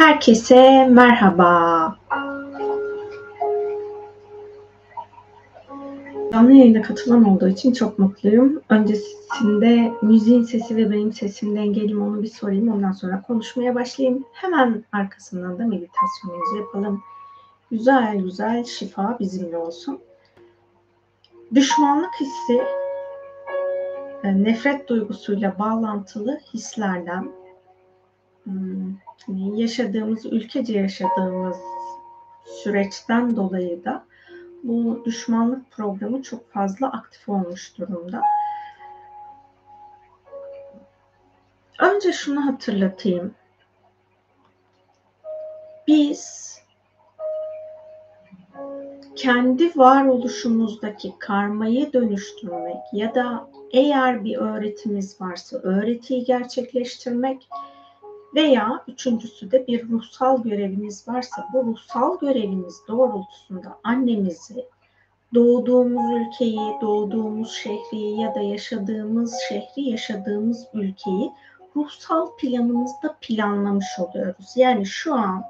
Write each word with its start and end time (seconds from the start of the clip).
Herkese 0.00 0.86
merhaba. 0.86 1.96
Canlı 6.32 6.52
yayına 6.52 6.82
katılan 6.82 7.24
olduğu 7.24 7.48
için 7.48 7.72
çok 7.72 7.98
mutluyum. 7.98 8.62
Öncesinde 8.68 9.92
müziğin 10.02 10.42
sesi 10.42 10.76
ve 10.76 10.90
benim 10.90 11.12
sesim 11.12 11.56
dengeli 11.56 11.94
mi 11.94 12.02
onu 12.02 12.22
bir 12.22 12.28
sorayım. 12.28 12.72
Ondan 12.72 12.92
sonra 12.92 13.22
konuşmaya 13.22 13.74
başlayayım. 13.74 14.24
Hemen 14.32 14.84
arkasından 14.92 15.58
da 15.58 15.66
meditasyonumuzu 15.66 16.56
yapalım. 16.56 17.02
Güzel 17.70 18.16
güzel 18.16 18.64
şifa 18.64 19.16
bizimle 19.20 19.56
olsun. 19.56 20.00
Düşmanlık 21.54 22.12
hissi 22.20 22.62
e, 24.22 24.44
nefret 24.44 24.88
duygusuyla 24.88 25.58
bağlantılı 25.58 26.38
hislerden 26.54 27.39
yaşadığımız, 29.54 30.26
ülkece 30.26 30.78
yaşadığımız 30.78 31.56
süreçten 32.44 33.36
dolayı 33.36 33.84
da 33.84 34.04
bu 34.62 35.02
düşmanlık 35.04 35.70
programı 35.70 36.22
çok 36.22 36.52
fazla 36.52 36.92
aktif 36.92 37.28
olmuş 37.28 37.78
durumda. 37.78 38.22
Önce 41.80 42.12
şunu 42.12 42.46
hatırlatayım. 42.46 43.34
Biz 45.86 46.50
kendi 49.16 49.78
varoluşumuzdaki 49.78 51.14
karmayı 51.18 51.92
dönüştürmek 51.92 52.76
ya 52.92 53.14
da 53.14 53.50
eğer 53.72 54.24
bir 54.24 54.36
öğretimiz 54.36 55.20
varsa 55.20 55.56
öğretiyi 55.56 56.24
gerçekleştirmek 56.24 57.48
veya 58.34 58.84
üçüncüsü 58.88 59.50
de 59.50 59.66
bir 59.66 59.88
ruhsal 59.88 60.42
görevimiz 60.42 61.08
varsa 61.08 61.48
bu 61.52 61.64
ruhsal 61.64 62.18
görevimiz 62.18 62.80
doğrultusunda 62.88 63.78
annemizi 63.84 64.66
doğduğumuz 65.34 66.20
ülkeyi, 66.20 66.80
doğduğumuz 66.80 67.52
şehri 67.52 68.20
ya 68.20 68.34
da 68.34 68.40
yaşadığımız 68.40 69.34
şehri, 69.48 69.82
yaşadığımız 69.82 70.66
ülkeyi 70.74 71.32
ruhsal 71.76 72.36
planımızda 72.36 73.16
planlamış 73.20 73.98
oluyoruz. 73.98 74.52
Yani 74.56 74.86
şu 74.86 75.14
an 75.14 75.44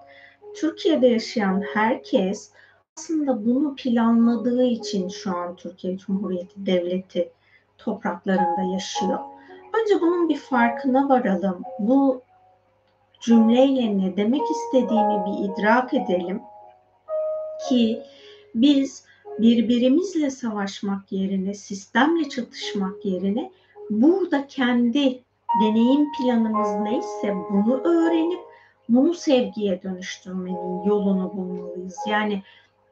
Türkiye'de 0.57 1.07
yaşayan 1.07 1.63
herkes 1.75 2.53
aslında 2.97 3.45
bunu 3.47 3.75
planladığı 3.77 4.65
için 4.65 5.09
şu 5.09 5.37
an 5.37 5.57
Türkiye 5.57 5.99
Cumhuriyeti 5.99 6.67
Devleti 6.67 7.33
topraklarında 7.79 8.73
yaşıyor. 8.73 9.19
Önce 9.81 10.01
bunun 10.01 10.29
bir 10.29 10.39
farkına 10.39 11.09
varalım. 11.09 11.63
Bu 11.79 12.23
cümleyle 13.21 13.99
ne 13.99 14.17
demek 14.17 14.43
istediğimi 14.51 15.25
bir 15.27 15.53
idrak 15.53 15.95
edelim 15.95 16.43
ki 17.69 18.03
biz 18.55 19.05
birbirimizle 19.39 20.31
savaşmak 20.31 21.13
yerine, 21.13 21.55
sistemle 21.55 22.29
çatışmak 22.29 23.05
yerine 23.05 23.51
burada 23.91 24.47
kendi 24.47 25.23
deneyim 25.63 26.07
planımız 26.13 26.69
neyse 26.83 27.35
bunu 27.51 27.81
öğrenip 27.81 28.41
bunu 28.89 29.15
sevgiye 29.15 29.83
dönüştürmenin 29.83 30.85
yolunu 30.85 31.33
bulmalıyız. 31.37 31.97
Yani 32.09 32.43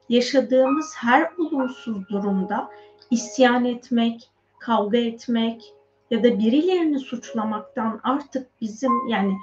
yaşadığımız 0.08 0.94
her 0.96 1.30
olumsuz 1.38 2.08
durumda 2.08 2.70
isyan 3.10 3.64
etmek, 3.64 4.30
kavga 4.58 4.98
etmek 4.98 5.74
ya 6.10 6.24
da 6.24 6.38
birilerini 6.38 6.98
suçlamaktan 6.98 8.00
artık 8.02 8.48
bizim 8.60 9.08
yani 9.08 9.36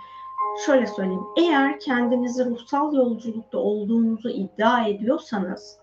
şöyle 0.65 0.87
söyleyeyim. 0.87 1.23
Eğer 1.37 1.79
kendinizi 1.79 2.45
ruhsal 2.45 2.93
yolculukta 2.93 3.57
olduğunuzu 3.57 4.29
iddia 4.29 4.87
ediyorsanız 4.87 5.77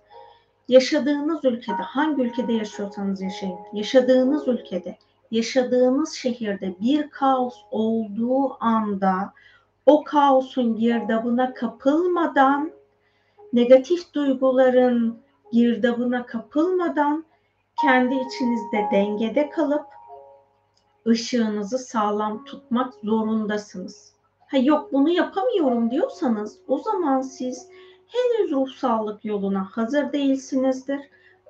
yaşadığınız 0.69 1.45
ülkede 1.45 1.83
hangi 1.83 2.23
ülkede 2.23 2.53
yaşıyorsanız 2.53 3.23
yaşayın. 3.23 3.59
Yaşadığınız 3.73 4.49
ülkede, 4.49 4.99
yaşadığınız 5.31 6.13
şehirde 6.13 6.75
bir 6.81 7.11
kaos 7.11 7.55
olduğu 7.71 8.65
anda 8.65 9.33
o 9.87 10.05
kaosun 10.05 10.77
girdabına 10.77 11.55
kapılmadan 11.55 12.73
negatif 13.53 14.15
duyguların 14.15 15.19
girdabına 15.53 16.27
kapılmadan 16.27 17.25
kendi 17.83 18.15
içinizde 18.15 18.89
dengede 18.93 19.51
kalıp 19.51 19.87
ışığınızı 21.07 21.79
sağlam 21.79 22.45
tutmak 22.45 22.95
zorundasınız. 22.95 24.12
Ha 24.53 24.59
yok 24.59 24.93
bunu 24.93 25.11
yapamıyorum 25.11 25.91
diyorsanız 25.91 26.59
o 26.69 26.79
zaman 26.79 27.21
siz 27.21 27.69
henüz 28.07 28.53
ruhsallık 28.53 29.25
yoluna 29.25 29.65
hazır 29.73 30.13
değilsinizdir. 30.13 31.01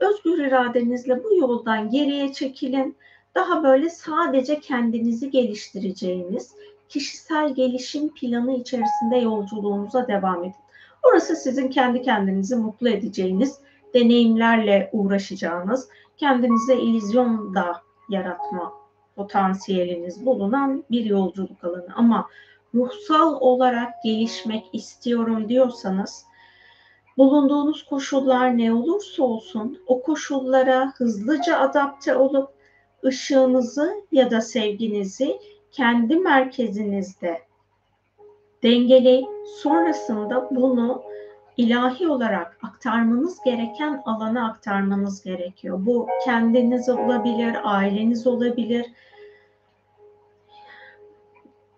Özgür 0.00 0.44
iradenizle 0.44 1.24
bu 1.24 1.34
yoldan 1.34 1.90
geriye 1.90 2.32
çekilin. 2.32 2.96
Daha 3.34 3.62
böyle 3.62 3.88
sadece 3.88 4.60
kendinizi 4.60 5.30
geliştireceğiniz 5.30 6.54
kişisel 6.88 7.54
gelişim 7.54 8.14
planı 8.14 8.54
içerisinde 8.54 9.16
yolculuğunuza 9.16 10.08
devam 10.08 10.44
edin. 10.44 10.54
Orası 11.02 11.36
sizin 11.36 11.68
kendi 11.68 12.02
kendinizi 12.02 12.56
mutlu 12.56 12.88
edeceğiniz, 12.88 13.58
deneyimlerle 13.94 14.90
uğraşacağınız, 14.92 15.88
kendinize 16.16 16.76
illüzyon 16.76 17.54
da 17.54 17.82
yaratma 18.08 18.72
potansiyeliniz 19.16 20.26
bulunan 20.26 20.84
bir 20.90 21.04
yolculuk 21.04 21.64
alanı. 21.64 21.88
Ama 21.96 22.28
ruhsal 22.74 23.36
olarak 23.40 24.02
gelişmek 24.02 24.64
istiyorum 24.72 25.48
diyorsanız 25.48 26.24
bulunduğunuz 27.18 27.86
koşullar 27.86 28.58
ne 28.58 28.74
olursa 28.74 29.22
olsun 29.22 29.82
o 29.86 30.02
koşullara 30.02 30.92
hızlıca 30.96 31.58
adapte 31.58 32.16
olup 32.16 32.48
ışığınızı 33.04 33.94
ya 34.12 34.30
da 34.30 34.40
sevginizi 34.40 35.38
kendi 35.72 36.16
merkezinizde 36.16 37.42
dengeleyip 38.62 39.28
sonrasında 39.62 40.48
bunu 40.50 41.02
ilahi 41.56 42.08
olarak 42.08 42.58
aktarmanız 42.62 43.38
gereken 43.44 44.02
alana 44.04 44.48
aktarmanız 44.50 45.22
gerekiyor. 45.22 45.78
Bu 45.86 46.08
kendiniz 46.24 46.88
olabilir, 46.88 47.56
aileniz 47.64 48.26
olabilir, 48.26 48.86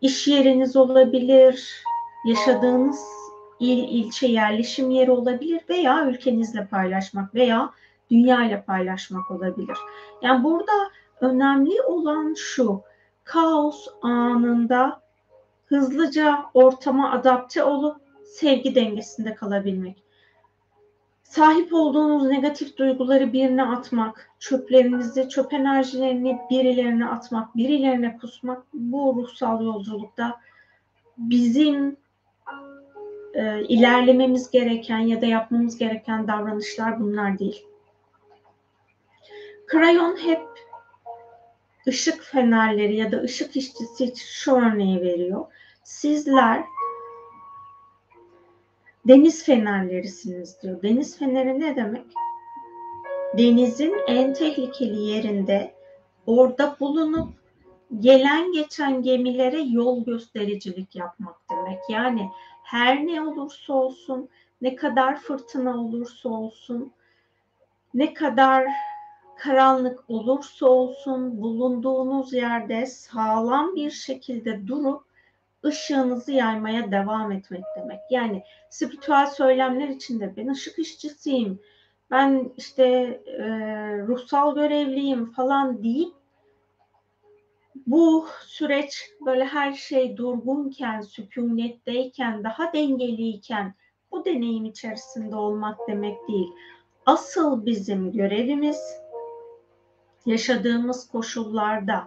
iş 0.05 0.29
yeriniz 0.29 0.77
olabilir, 0.77 1.83
yaşadığınız 2.27 3.05
il, 3.61 3.89
ilçe 3.89 4.27
yerleşim 4.27 4.91
yeri 4.91 5.11
olabilir 5.11 5.61
veya 5.69 6.07
ülkenizle 6.07 6.67
paylaşmak 6.67 7.35
veya 7.35 7.71
dünya 8.11 8.45
ile 8.45 8.63
paylaşmak 8.63 9.31
olabilir. 9.31 9.79
Yani 10.23 10.45
burada 10.45 10.73
önemli 11.21 11.83
olan 11.83 12.35
şu, 12.37 12.83
kaos 13.25 13.87
anında 14.03 15.01
hızlıca 15.67 16.45
ortama 16.55 17.11
adapte 17.11 17.65
olup 17.65 17.97
sevgi 18.25 18.75
dengesinde 18.75 19.35
kalabilmek. 19.35 20.04
Sahip 21.35 21.73
olduğunuz 21.73 22.23
negatif 22.27 22.77
duyguları 22.77 23.33
birine 23.33 23.65
atmak, 23.65 24.31
çöplerinizi, 24.39 25.29
çöp 25.29 25.53
enerjilerini 25.53 26.39
birilerine 26.51 27.07
atmak, 27.07 27.57
birilerine 27.57 28.19
kusmak 28.19 28.63
bu 28.75 29.15
ruhsal 29.17 29.65
yolculukta 29.65 30.41
bizim 31.19 31.97
e, 33.35 33.65
ilerlememiz 33.65 34.51
gereken 34.51 34.99
ya 34.99 35.21
da 35.21 35.27
yapmamız 35.27 35.79
gereken 35.79 36.29
davranışlar 36.29 37.01
bunlar 37.01 37.39
değil. 37.39 37.67
Krayon 39.67 40.17
hep 40.17 40.43
ışık 41.89 42.23
fenerleri 42.23 42.97
ya 42.97 43.13
da 43.13 43.21
ışık 43.21 43.57
işçisi 43.57 44.05
için 44.05 44.25
şu 44.27 44.53
örneği 44.53 45.01
veriyor. 45.01 45.47
Sizler 45.85 46.65
deniz 49.09 49.45
fenerlerisiniz 49.45 50.63
diyor. 50.63 50.83
Deniz 50.83 51.19
feneri 51.19 51.61
ne 51.61 51.77
demek? 51.77 52.07
Denizin 53.39 53.95
en 54.07 54.35
tehlikeli 54.35 55.01
yerinde 55.01 55.75
orada 56.27 56.77
bulunup 56.81 57.29
gelen 58.01 58.53
geçen 58.53 59.03
gemilere 59.03 59.61
yol 59.61 60.05
göstericilik 60.05 60.97
yapmak 60.97 61.37
demek. 61.51 61.79
Yani 61.89 62.31
her 62.63 63.07
ne 63.07 63.23
olursa 63.23 63.73
olsun, 63.73 64.29
ne 64.61 64.77
kadar 64.77 65.21
fırtına 65.21 65.81
olursa 65.81 66.29
olsun, 66.29 66.93
ne 67.95 68.15
kadar 68.15 68.67
karanlık 69.37 70.11
olursa 70.11 70.67
olsun 70.67 71.43
bulunduğunuz 71.43 72.33
yerde 72.33 72.87
sağlam 72.87 73.75
bir 73.77 73.91
şekilde 73.91 74.67
durup 74.67 75.05
ışığınızı 75.65 76.33
yaymaya 76.33 76.91
devam 76.93 77.33
etmek 77.33 77.65
demek. 77.77 78.01
Yani 78.11 78.43
spiritüel 78.71 79.27
söylemler 79.27 79.89
içinde 79.89 80.37
ben 80.37 80.49
ışık 80.49 80.79
işçisiyim, 80.79 81.61
ben 82.11 82.53
işte 82.57 82.85
e, 83.27 83.45
ruhsal 83.99 84.55
görevliyim 84.55 85.33
falan 85.33 85.83
deyip 85.83 86.15
bu 87.87 88.27
süreç 88.47 89.11
böyle 89.27 89.45
her 89.45 89.73
şey 89.73 90.17
durgunken, 90.17 91.01
sükunetteyken, 91.01 92.45
daha 92.45 92.73
dengeliyken 92.73 93.75
bu 94.13 94.25
deneyim 94.25 94.65
içerisinde 94.65 95.37
olmak 95.37 95.79
demek 95.89 96.29
değil. 96.29 96.49
Asıl 97.07 97.67
bizim 97.67 98.13
görevimiz 98.13 99.05
yaşadığımız 100.27 101.09
koşullarda 101.09 102.05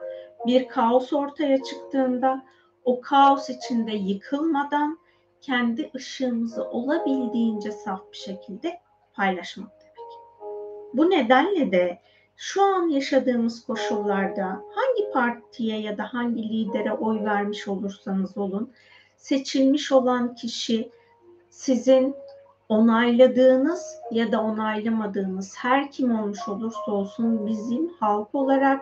bir 0.47 0.67
kaos 0.67 1.13
ortaya 1.13 1.63
çıktığında 1.63 2.45
o 2.87 3.01
kaos 3.01 3.49
içinde 3.49 3.91
yıkılmadan 3.91 4.99
kendi 5.41 5.91
ışığımızı 5.95 6.63
olabildiğince 6.63 7.71
saf 7.71 8.11
bir 8.11 8.17
şekilde 8.17 8.79
paylaşmak 9.13 9.71
demek. 9.81 10.11
Bu 10.93 11.09
nedenle 11.09 11.71
de 11.71 11.99
şu 12.35 12.63
an 12.63 12.87
yaşadığımız 12.87 13.65
koşullarda 13.65 14.45
hangi 14.45 15.11
partiye 15.13 15.79
ya 15.79 15.97
da 15.97 16.03
hangi 16.03 16.49
lidere 16.49 16.93
oy 16.93 17.23
vermiş 17.23 17.67
olursanız 17.67 18.37
olun 18.37 18.71
seçilmiş 19.15 19.91
olan 19.91 20.35
kişi 20.35 20.91
sizin 21.49 22.15
onayladığınız 22.69 23.95
ya 24.11 24.31
da 24.31 24.41
onaylamadığınız 24.41 25.55
her 25.57 25.91
kim 25.91 26.19
olmuş 26.19 26.47
olursa 26.47 26.91
olsun 26.91 27.47
bizim 27.47 27.87
halk 27.87 28.35
olarak 28.35 28.81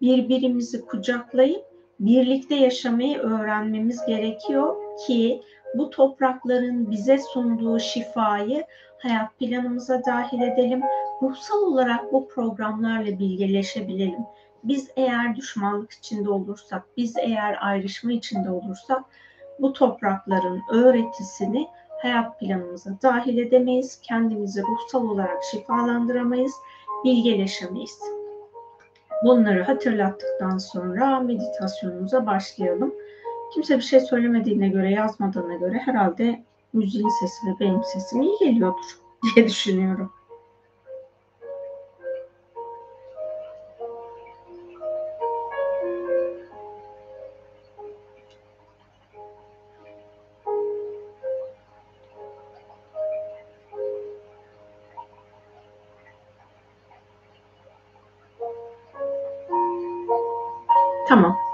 birbirimizi 0.00 0.86
kucaklayıp 0.86 1.75
birlikte 2.00 2.54
yaşamayı 2.54 3.18
öğrenmemiz 3.18 4.06
gerekiyor 4.06 4.76
ki 5.06 5.42
bu 5.74 5.90
toprakların 5.90 6.90
bize 6.90 7.18
sunduğu 7.18 7.78
şifayı 7.78 8.64
hayat 8.98 9.38
planımıza 9.38 10.02
dahil 10.06 10.40
edelim. 10.40 10.82
Ruhsal 11.22 11.62
olarak 11.62 12.12
bu 12.12 12.28
programlarla 12.28 13.18
bilgileşebilelim. 13.18 14.24
Biz 14.64 14.90
eğer 14.96 15.36
düşmanlık 15.36 15.92
içinde 15.92 16.30
olursak, 16.30 16.82
biz 16.96 17.16
eğer 17.16 17.58
ayrışma 17.60 18.12
içinde 18.12 18.50
olursak 18.50 19.02
bu 19.60 19.72
toprakların 19.72 20.62
öğretisini 20.72 21.68
hayat 22.02 22.40
planımıza 22.40 22.90
dahil 23.02 23.38
edemeyiz. 23.38 24.00
Kendimizi 24.02 24.62
ruhsal 24.62 25.08
olarak 25.08 25.44
şifalandıramayız, 25.50 26.52
bilgeleşemeyiz. 27.04 28.15
Bunları 29.24 29.62
hatırlattıktan 29.62 30.58
sonra 30.58 31.20
meditasyonumuza 31.20 32.26
başlayalım. 32.26 32.94
Kimse 33.54 33.76
bir 33.76 33.82
şey 33.82 34.00
söylemediğine 34.00 34.68
göre, 34.68 34.90
yazmadığına 34.90 35.54
göre 35.54 35.78
herhalde 35.78 36.44
müziğin 36.72 37.08
sesi 37.20 37.46
ve 37.46 37.50
benim 37.60 37.84
sesim 37.84 38.22
iyi 38.22 38.38
geliyordur 38.40 39.00
diye 39.34 39.46
düşünüyorum. 39.46 40.12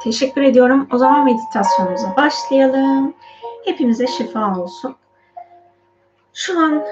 Teşekkür 0.04 0.42
ediyorum. 0.42 0.88
O 0.92 0.98
zaman 0.98 1.24
meditasyonumuza 1.24 2.16
başlayalım. 2.16 3.14
Hepimize 3.64 4.06
şifa 4.06 4.60
olsun. 4.60 4.96
Şu 6.34 6.60
an 6.60 6.82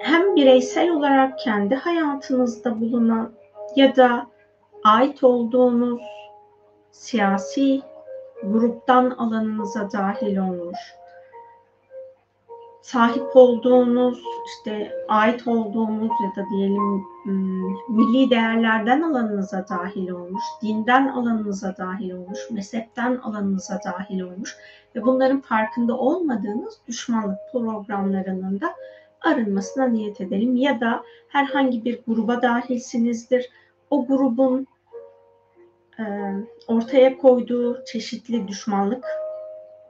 hem 0.00 0.36
bireysel 0.36 0.90
olarak 0.90 1.38
kendi 1.38 1.74
hayatınızda 1.74 2.80
bulunan 2.80 3.32
ya 3.76 3.96
da 3.96 4.26
ait 4.84 5.24
olduğunuz 5.24 6.02
siyasi 6.90 7.82
gruptan 8.42 9.10
alanınıza 9.10 9.92
dahil 9.92 10.36
olmuş 10.36 10.78
sahip 12.84 13.36
olduğunuz, 13.36 14.22
işte 14.46 14.92
ait 15.08 15.46
olduğunuz 15.46 16.10
ya 16.24 16.44
da 16.44 16.48
diyelim 16.50 17.04
hmm, 17.22 17.70
milli 17.88 18.30
değerlerden 18.30 19.02
alanınıza 19.02 19.68
dahil 19.68 20.08
olmuş, 20.08 20.42
dinden 20.62 21.08
alanınıza 21.08 21.76
dahil 21.76 22.10
olmuş, 22.10 22.38
mezhepten 22.50 23.16
alanınıza 23.16 23.80
dahil 23.84 24.20
olmuş 24.20 24.56
ve 24.94 25.02
bunların 25.02 25.40
farkında 25.40 25.96
olmadığınız 25.98 26.80
düşmanlık 26.88 27.38
programlarının 27.52 28.60
da 28.60 28.74
arınmasına 29.20 29.86
niyet 29.86 30.20
edelim. 30.20 30.56
Ya 30.56 30.80
da 30.80 31.02
herhangi 31.28 31.84
bir 31.84 32.00
gruba 32.06 32.42
dahilsinizdir. 32.42 33.50
O 33.90 34.06
grubun 34.06 34.66
ortaya 36.68 37.18
koyduğu 37.18 37.84
çeşitli 37.84 38.48
düşmanlık 38.48 39.04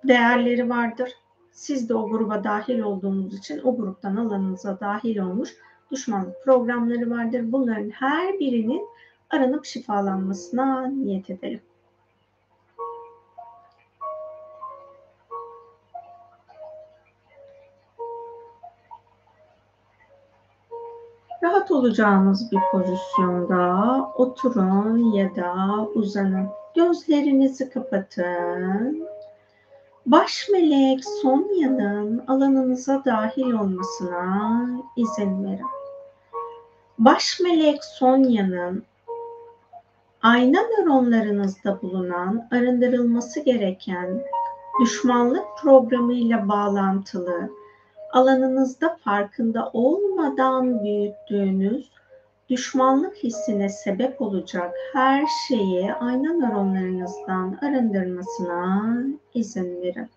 değerleri 0.04 0.70
vardır 0.70 1.10
siz 1.54 1.88
de 1.88 1.94
o 1.94 2.08
gruba 2.08 2.44
dahil 2.44 2.78
olduğunuz 2.78 3.38
için 3.38 3.60
o 3.64 3.76
gruptan 3.76 4.16
alanınıza 4.16 4.80
dahil 4.80 5.18
olmuş 5.18 5.56
düşmanlık 5.90 6.44
programları 6.44 7.10
vardır. 7.10 7.52
Bunların 7.52 7.90
her 7.90 8.38
birinin 8.38 8.88
aranıp 9.30 9.64
şifalanmasına 9.64 10.86
niyet 10.86 11.30
edelim. 11.30 11.60
Rahat 21.42 21.70
olacağınız 21.70 22.52
bir 22.52 22.60
pozisyonda 22.72 24.12
oturun 24.16 25.12
ya 25.12 25.36
da 25.36 25.84
uzanın. 25.94 26.48
Gözlerinizi 26.74 27.70
kapatın 27.70 29.13
baş 30.06 30.48
melek 30.52 31.04
Sonya'nın 31.04 32.24
alanınıza 32.28 33.02
dahil 33.04 33.52
olmasına 33.52 34.66
izin 34.96 35.44
verin. 35.44 35.66
Baş 36.98 37.40
melek 37.40 37.84
Sonya'nın 37.84 38.82
ayna 40.22 40.60
nöronlarınızda 40.60 41.82
bulunan 41.82 42.48
arındırılması 42.50 43.40
gereken 43.40 44.22
düşmanlık 44.80 45.44
programıyla 45.62 46.48
bağlantılı 46.48 47.50
alanınızda 48.12 48.96
farkında 49.04 49.70
olmadan 49.72 50.84
büyüttüğünüz 50.84 51.90
düşmanlık 52.50 53.16
hissine 53.16 53.68
sebep 53.68 54.22
olacak 54.22 54.74
her 54.92 55.24
şeyi 55.48 55.92
ayna 55.92 56.32
nöronlarınızdan 56.32 57.58
arındırmasına 57.62 58.94
izin 59.34 59.82
verin. 59.82 60.08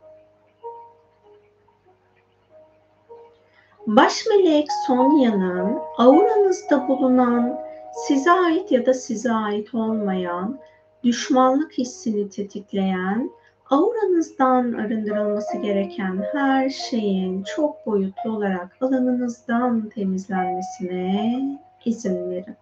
Baş 3.87 4.25
melek 4.29 4.67
Sonya'nın 4.87 5.77
auranızda 5.97 6.87
bulunan 6.87 7.59
size 8.07 8.31
ait 8.31 8.71
ya 8.71 8.85
da 8.85 8.93
size 8.93 9.31
ait 9.31 9.73
olmayan 9.73 10.59
düşmanlık 11.03 11.77
hissini 11.77 12.29
tetikleyen 12.29 13.31
auranızdan 13.69 14.73
arındırılması 14.73 15.57
gereken 15.57 16.23
her 16.33 16.69
şeyin 16.69 17.43
çok 17.43 17.85
boyutlu 17.85 18.31
olarak 18.31 18.77
alanınızdan 18.81 19.89
temizlenmesine 19.89 21.59
izin 21.87 22.31
verin. 22.31 22.55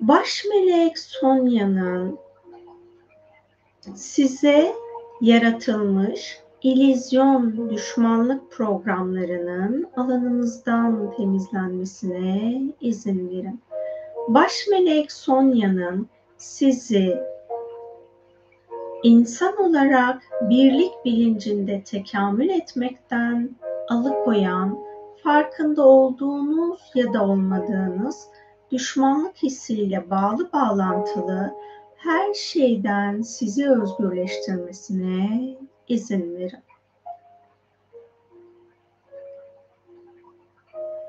Baş 0.00 0.44
melek 0.50 0.98
Sonya'nın 0.98 2.18
size 3.94 4.72
yaratılmış 5.20 6.40
ilizyon 6.62 7.70
düşmanlık 7.70 8.52
programlarının 8.52 9.88
alanınızdan 9.96 11.14
temizlenmesine 11.16 12.62
izin 12.80 13.30
verin. 13.30 13.60
Baş 14.28 14.66
melek 14.70 15.12
Sonya'nın 15.12 16.08
sizi 16.36 17.18
insan 19.02 19.62
olarak 19.62 20.22
birlik 20.40 20.92
bilincinde 21.04 21.82
tekamül 21.82 22.48
etmekten 22.48 23.50
alıkoyan 23.88 24.85
farkında 25.26 25.82
olduğunuz 25.82 26.80
ya 26.94 27.12
da 27.12 27.24
olmadığınız 27.24 28.28
düşmanlık 28.70 29.36
hissiyle 29.42 30.10
bağlı 30.10 30.52
bağlantılı 30.52 31.54
her 31.96 32.34
şeyden 32.34 33.22
sizi 33.22 33.70
özgürleştirmesine 33.70 35.56
izin 35.88 36.34
verin. 36.36 36.58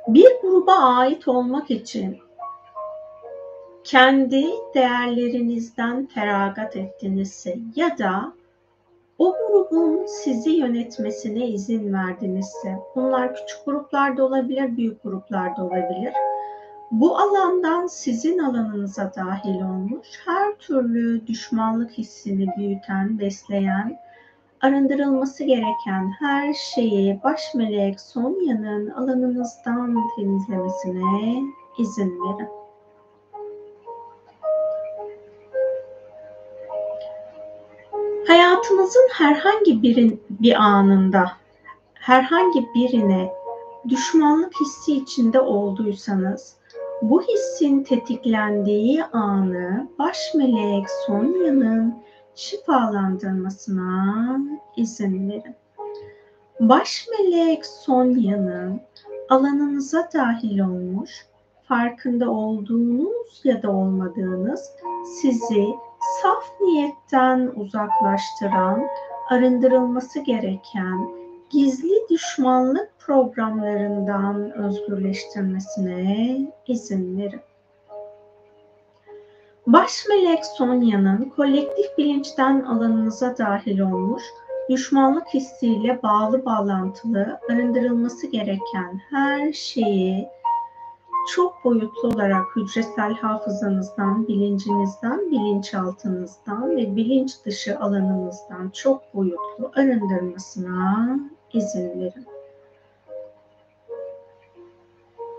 Bir 0.07 0.41
gruba 0.41 0.73
ait 0.73 1.27
olmak 1.27 1.71
için 1.71 2.17
kendi 3.83 4.45
değerlerinizden 4.75 6.05
feragat 6.05 6.75
ettinizse 6.75 7.57
ya 7.75 7.97
da 7.97 8.33
o 9.19 9.33
grubun 9.33 10.05
sizi 10.05 10.49
yönetmesine 10.49 11.47
izin 11.47 11.93
verdinizse, 11.93 12.75
bunlar 12.95 13.35
küçük 13.35 13.65
gruplarda 13.65 14.25
olabilir, 14.25 14.77
büyük 14.77 15.03
gruplarda 15.03 15.65
olabilir. 15.65 16.13
Bu 16.91 17.17
alandan 17.17 17.87
sizin 17.87 18.37
alanınıza 18.37 19.11
dahil 19.15 19.55
olmuş 19.55 20.07
her 20.25 20.55
türlü 20.55 21.27
düşmanlık 21.27 21.91
hissini 21.91 22.47
büyüten, 22.57 23.19
besleyen, 23.19 23.99
arındırılması 24.61 25.43
gereken 25.43 26.11
her 26.19 26.53
şeyi 26.53 27.23
baş 27.23 27.55
melek 27.55 28.01
Sonya'nın 28.01 28.89
alanınızdan 28.89 29.95
temizlemesine 30.15 31.43
izin 31.77 32.19
verin. 32.19 32.56
Hayatınızın 38.27 39.07
herhangi 39.13 39.83
birin, 39.83 40.21
bir 40.29 40.53
anında 40.53 41.31
herhangi 41.93 42.65
birine 42.75 43.33
düşmanlık 43.89 44.53
hissi 44.61 44.93
içinde 44.93 45.39
olduysanız 45.39 46.55
bu 47.01 47.21
hissin 47.21 47.83
tetiklendiği 47.83 49.03
anı 49.03 49.87
baş 49.99 50.17
melek 50.35 50.89
Sonya'nın 50.89 51.95
şifalandırmasına 52.35 54.37
izin 54.75 55.29
verin. 55.29 55.55
Baş 56.59 57.07
melek 57.19 57.65
Sonya'nın 57.65 58.81
alanınıza 59.29 60.09
dahil 60.13 60.59
olmuş, 60.59 61.25
farkında 61.67 62.31
olduğunuz 62.31 63.41
ya 63.43 63.63
da 63.63 63.71
olmadığınız 63.71 64.71
sizi 65.21 65.67
saf 66.21 66.51
niyetten 66.61 67.51
uzaklaştıran, 67.55 68.87
arındırılması 69.29 70.19
gereken 70.19 71.09
gizli 71.49 72.09
düşmanlık 72.09 72.89
programlarından 72.99 74.51
özgürleştirmesine 74.51 76.37
izin 76.67 77.17
verin. 77.17 77.41
Baş 79.67 80.05
melek 80.09 80.45
Sonya'nın 80.45 81.29
kolektif 81.35 81.97
bilinçten 81.97 82.61
alanınıza 82.61 83.37
dahil 83.37 83.79
olmuş, 83.79 84.23
düşmanlık 84.69 85.27
hissiyle 85.33 86.03
bağlı 86.03 86.45
bağlantılı 86.45 87.39
arındırılması 87.49 88.27
gereken 88.27 89.01
her 89.09 89.53
şeyi 89.53 90.27
çok 91.27 91.63
boyutlu 91.63 92.09
olarak 92.09 92.55
hücresel 92.55 93.13
hafızanızdan, 93.13 94.27
bilincinizden, 94.27 95.31
bilinçaltınızdan 95.31 96.77
ve 96.77 96.95
bilinç 96.95 97.45
dışı 97.45 97.79
alanınızdan 97.79 98.69
çok 98.69 99.13
boyutlu 99.13 99.71
arındırmasına 99.75 101.19
izin 101.53 101.99
verin. 101.99 102.25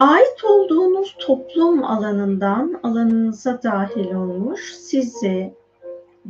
Ait 0.00 0.45
olduğunuz 0.45 1.16
toplum 1.18 1.85
alanından 1.85 2.80
alanınıza 2.83 3.62
dahil 3.62 4.14
olmuş, 4.14 4.75
sizi 4.75 5.54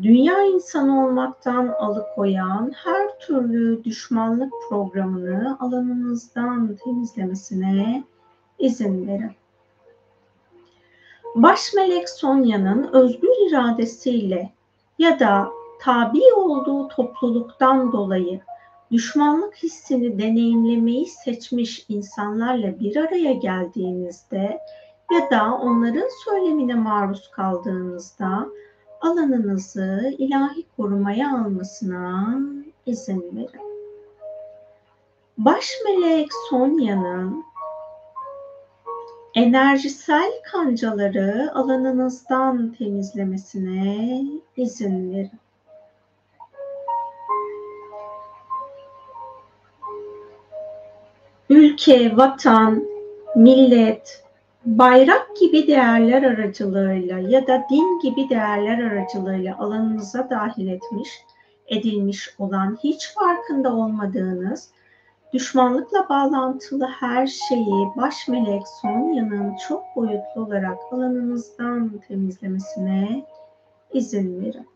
dünya 0.02 0.42
insanı 0.42 1.06
olmaktan 1.06 1.68
alıkoyan 1.68 2.72
her 2.84 3.18
türlü 3.18 3.84
düşmanlık 3.84 4.52
programını 4.68 5.56
alanınızdan 5.60 6.76
temizlemesine 6.84 8.04
izin 8.58 9.06
verin. 9.06 9.32
Baş 11.42 11.74
melek 11.74 12.08
Sonya'nın 12.08 12.92
özgür 12.92 13.48
iradesiyle 13.48 14.52
ya 14.98 15.20
da 15.20 15.48
tabi 15.80 16.20
olduğu 16.36 16.88
topluluktan 16.88 17.92
dolayı 17.92 18.40
düşmanlık 18.90 19.54
hissini 19.54 20.18
deneyimlemeyi 20.18 21.06
seçmiş 21.06 21.86
insanlarla 21.88 22.80
bir 22.80 22.96
araya 22.96 23.32
geldiğinizde 23.32 24.60
ya 25.12 25.30
da 25.30 25.54
onların 25.54 26.08
söylemine 26.24 26.74
maruz 26.74 27.30
kaldığınızda 27.30 28.48
alanınızı 29.00 30.14
ilahi 30.18 30.64
korumaya 30.76 31.30
almasına 31.30 32.38
izin 32.86 33.36
verin. 33.36 33.68
Baş 35.38 35.70
melek 35.84 36.28
Sonya'nın 36.50 37.44
enerjisel 39.38 40.30
kancaları 40.52 41.50
alanınızdan 41.54 42.74
temizlemesine 42.78 44.22
izin 44.56 45.12
verin. 45.12 45.30
Ülke, 51.50 52.16
vatan, 52.16 52.84
millet, 53.36 54.24
bayrak 54.66 55.36
gibi 55.40 55.66
değerler 55.66 56.22
aracılığıyla 56.22 57.18
ya 57.18 57.46
da 57.46 57.66
din 57.70 58.00
gibi 58.02 58.28
değerler 58.28 58.78
aracılığıyla 58.78 59.58
alanınıza 59.58 60.30
dahil 60.30 60.68
etmiş, 60.68 61.08
edilmiş 61.66 62.34
olan 62.38 62.78
hiç 62.84 63.14
farkında 63.14 63.74
olmadığınız 63.74 64.70
Düşmanlıkla 65.32 66.08
bağlantılı 66.08 66.86
her 66.86 67.26
şeyi 67.26 67.86
baş 67.96 68.28
melek 68.28 68.62
Sonya'nın 68.82 69.56
çok 69.68 69.84
boyutlu 69.96 70.42
olarak 70.42 70.78
alanınızdan 70.92 72.00
temizlemesine 72.08 73.24
izin 73.92 74.40
verin. 74.40 74.66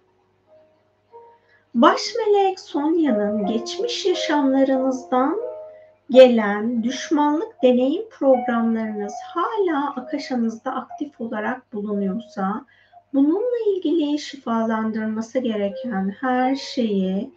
Baş 1.74 2.00
melek 2.18 2.60
Sonya'nın 2.60 3.46
geçmiş 3.46 4.06
yaşamlarınızdan 4.06 5.36
gelen 6.10 6.82
düşmanlık 6.82 7.62
deneyim 7.62 8.08
programlarınız 8.10 9.14
hala 9.34 9.90
akaşanızda 9.90 10.74
aktif 10.74 11.20
olarak 11.20 11.72
bulunuyorsa 11.72 12.66
bununla 13.14 13.58
ilgili 13.76 14.18
şifalandırması 14.18 15.38
gereken 15.38 16.14
her 16.20 16.56
şeyi 16.56 17.30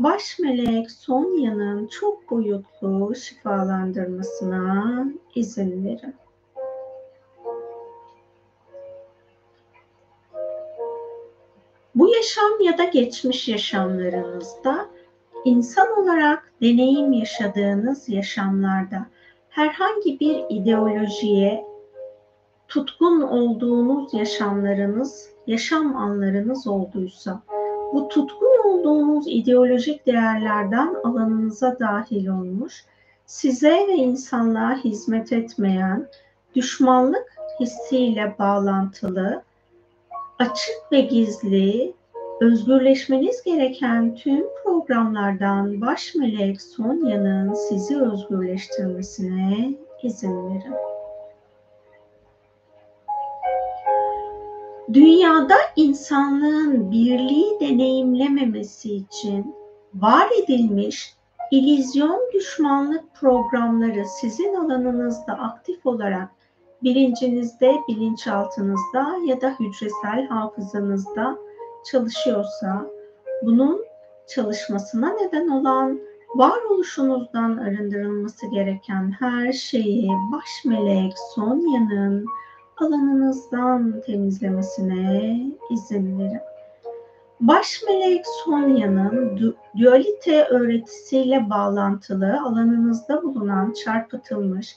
Baş 0.00 0.38
melek 0.38 0.90
Sonya'nın 0.90 1.86
çok 1.86 2.30
boyutlu 2.30 3.14
şifalandırmasına 3.14 5.04
izin 5.34 5.84
verin. 5.84 6.14
Bu 11.94 12.08
yaşam 12.08 12.60
ya 12.60 12.78
da 12.78 12.84
geçmiş 12.84 13.48
yaşamlarınızda 13.48 14.88
insan 15.44 16.02
olarak 16.02 16.52
deneyim 16.62 17.12
yaşadığınız 17.12 18.08
yaşamlarda 18.08 19.06
herhangi 19.48 20.20
bir 20.20 20.44
ideolojiye 20.48 21.64
tutkun 22.68 23.20
olduğunuz 23.20 24.14
yaşamlarınız, 24.14 25.30
yaşam 25.46 25.96
anlarınız 25.96 26.66
olduysa 26.66 27.42
bu 27.92 28.08
tutkun 28.08 28.68
olduğunuz 28.68 29.24
ideolojik 29.28 30.06
değerlerden 30.06 30.94
alanınıza 31.04 31.78
dahil 31.78 32.28
olmuş, 32.28 32.84
size 33.26 33.86
ve 33.88 33.94
insanlığa 33.94 34.76
hizmet 34.76 35.32
etmeyen, 35.32 36.08
düşmanlık 36.54 37.26
hissiyle 37.60 38.34
bağlantılı, 38.38 39.42
açık 40.38 40.92
ve 40.92 41.00
gizli, 41.00 41.92
özgürleşmeniz 42.40 43.42
gereken 43.42 44.14
tüm 44.14 44.44
programlardan 44.64 45.80
baş 45.80 46.14
melek 46.14 46.62
Sonya'nın 46.62 47.54
sizi 47.54 48.00
özgürleştirmesine 48.00 49.74
izin 50.02 50.50
verin. 50.50 50.89
Dünyada 54.92 55.54
insanlığın 55.76 56.90
birliği 56.90 57.60
deneyimlememesi 57.60 58.94
için 58.94 59.54
var 59.94 60.28
edilmiş 60.42 61.14
ilizyon 61.50 62.20
düşmanlık 62.34 63.14
programları 63.14 64.04
sizin 64.20 64.54
alanınızda 64.54 65.32
aktif 65.32 65.86
olarak 65.86 66.28
bilincinizde, 66.82 67.74
bilinçaltınızda 67.88 69.16
ya 69.26 69.40
da 69.40 69.56
hücresel 69.60 70.26
hafızanızda 70.28 71.38
çalışıyorsa 71.90 72.86
bunun 73.42 73.84
çalışmasına 74.28 75.12
neden 75.12 75.48
olan 75.48 76.00
varoluşunuzdan 76.34 77.56
arındırılması 77.56 78.46
gereken 78.46 79.10
her 79.18 79.52
şeyi 79.52 80.08
baş 80.32 80.64
melek 80.64 81.12
Sonya'nın 81.34 82.26
alanınızdan 82.80 84.00
temizlemesine 84.06 85.40
izin 85.70 86.18
verin. 86.18 86.40
Baş 87.40 87.82
melek 87.88 88.24
Sonya'nın 88.44 89.54
dualite 89.78 90.44
öğretisiyle 90.44 91.50
bağlantılı 91.50 92.40
alanınızda 92.40 93.22
bulunan 93.22 93.72
çarpıtılmış, 93.72 94.76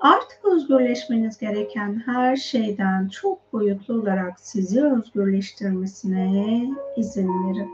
artık 0.00 0.44
özgürleşmeniz 0.44 1.38
gereken 1.38 2.02
her 2.06 2.36
şeyden 2.36 3.08
çok 3.08 3.52
boyutlu 3.52 3.94
olarak 3.94 4.40
sizi 4.40 4.84
özgürleştirmesine 4.84 6.66
izin 6.96 7.28
verin. 7.28 7.70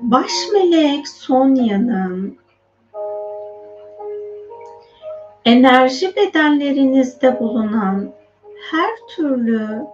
Baş 0.00 0.32
melek 0.52 1.08
Sonya'nın 1.08 2.43
enerji 5.44 6.16
bedenlerinizde 6.16 7.40
bulunan 7.40 8.12
her 8.70 8.90
türlü 9.16 9.86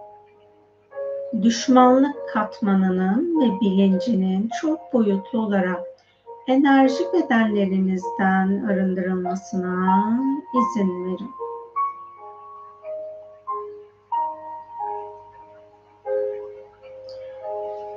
düşmanlık 1.41 2.29
katmanının 2.33 3.41
ve 3.41 3.61
bilincinin 3.61 4.49
çok 4.61 4.93
boyutlu 4.93 5.39
olarak 5.39 5.79
enerji 6.47 7.03
bedenlerinizden 7.13 8.65
arındırılmasına 8.69 10.19
izin 10.59 11.05
verin. 11.05 11.31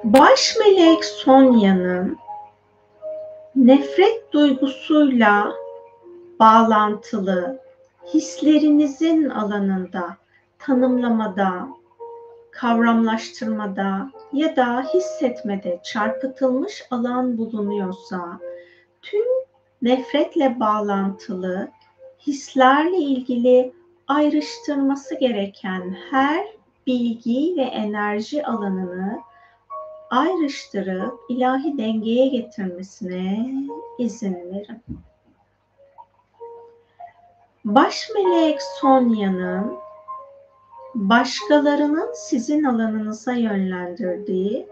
Baş 0.05 0.57
melek 0.61 1.05
Sonya'nın 1.05 2.19
nefret 3.57 4.33
duygusuyla 4.33 5.64
bağlantılı 6.45 7.61
hislerinizin 8.15 9.29
alanında 9.29 10.17
tanımlamada, 10.59 11.69
kavramlaştırmada 12.51 14.11
ya 14.33 14.57
da 14.57 14.83
hissetmede 14.95 15.81
çarpıtılmış 15.85 16.83
alan 16.91 17.39
bulunuyorsa 17.39 18.41
tüm 19.03 19.27
nefretle 19.83 20.61
bağlantılı 20.61 21.69
hislerle 22.27 22.97
ilgili 22.97 23.73
ayrıştırması 24.09 25.15
gereken 25.15 25.97
her 26.11 26.47
bilgi 26.87 27.57
ve 27.57 27.63
enerji 27.63 28.47
alanını 28.47 29.21
ayrıştırıp 30.11 31.15
ilahi 31.29 31.79
dengeye 31.79 32.29
getirmesine 32.29 33.55
izin 33.99 34.35
verin. 34.35 34.83
Baş 37.65 38.11
melek 38.15 38.63
Sonya'nın 38.63 39.75
başkalarının 40.95 42.11
sizin 42.15 42.65
alanınıza 42.65 43.33
yönlendirdiği 43.33 44.69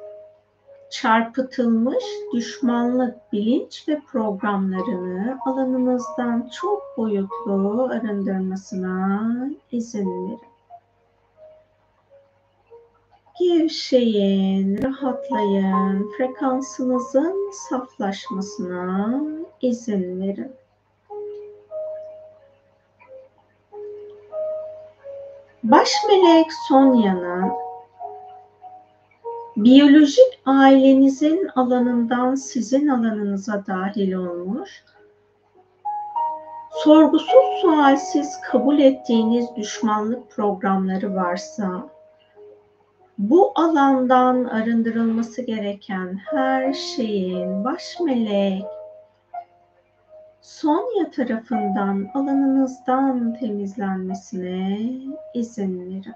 çarpıtılmış 0.90 2.04
düşmanlık 2.32 3.32
bilinç 3.32 3.88
ve 3.88 4.00
programlarını 4.00 5.38
alanınızdan 5.46 6.50
çok 6.60 6.82
boyutlu 6.96 7.88
arındırmasına 7.92 9.30
izin 9.70 10.06
verin. 10.06 10.40
Gevşeyin, 13.40 14.82
rahatlayın, 14.82 16.10
frekansınızın 16.16 17.50
saflaşmasına 17.68 19.20
izin 19.62 20.20
verin. 20.20 20.61
Baş 25.62 25.90
melek 26.08 26.46
Sonya'nın 26.68 27.52
biyolojik 29.56 30.40
ailenizin 30.46 31.48
alanından 31.56 32.34
sizin 32.34 32.88
alanınıza 32.88 33.66
dahil 33.66 34.12
olmuş, 34.12 34.84
sorgusuz 36.70 37.60
sualsiz 37.60 38.40
kabul 38.40 38.78
ettiğiniz 38.78 39.46
düşmanlık 39.56 40.30
programları 40.30 41.14
varsa, 41.14 41.88
bu 43.18 43.52
alandan 43.54 44.44
arındırılması 44.44 45.42
gereken 45.42 46.20
her 46.30 46.72
şeyin 46.72 47.64
baş 47.64 48.00
melek 48.00 48.64
Sonya 50.42 51.10
tarafından 51.10 52.10
alanınızdan 52.14 53.34
temizlenmesine 53.34 54.80
izin 55.34 55.80
verin. 55.80 56.14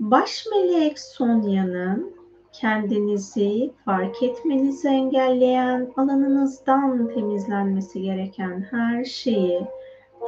Baş 0.00 0.46
melek 0.50 0.98
Sonya'nın 0.98 2.16
kendinizi 2.52 3.70
fark 3.84 4.22
etmenizi 4.22 4.88
engelleyen 4.88 5.92
alanınızdan 5.96 7.08
temizlenmesi 7.14 8.02
gereken 8.02 8.66
her 8.70 9.04
şeyi 9.04 9.66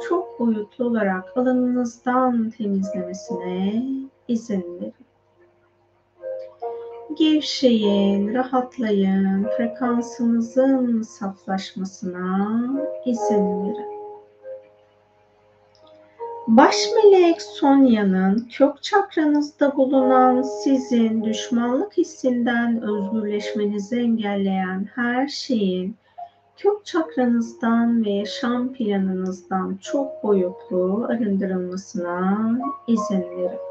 çok 0.09 0.39
boyutlu 0.39 0.85
olarak 0.85 1.37
alanınızdan 1.37 2.49
temizlemesine 2.49 3.83
izin 4.27 4.79
verin. 4.81 4.98
Gevşeyin, 7.17 8.33
rahatlayın, 8.33 9.47
frekansınızın 9.57 11.01
saflaşmasına 11.01 12.59
izin 13.05 13.63
verin. 13.63 13.99
Baş 16.47 16.75
melek 16.95 17.41
Sonya'nın 17.41 18.47
kök 18.51 18.83
çakranızda 18.83 19.77
bulunan 19.77 20.41
sizin 20.41 21.23
düşmanlık 21.23 21.97
hissinden 21.97 22.81
özgürleşmenizi 22.81 23.99
engelleyen 23.99 24.87
her 24.95 25.27
şeyin 25.27 25.95
kök 26.57 26.85
çakranızdan 26.85 28.05
ve 28.05 28.09
yaşam 28.09 28.73
planınızdan 28.73 29.79
çok 29.81 30.23
boyutlu 30.23 31.07
arındırılmasına 31.09 32.39
izin 32.87 33.21
verin. 33.21 33.68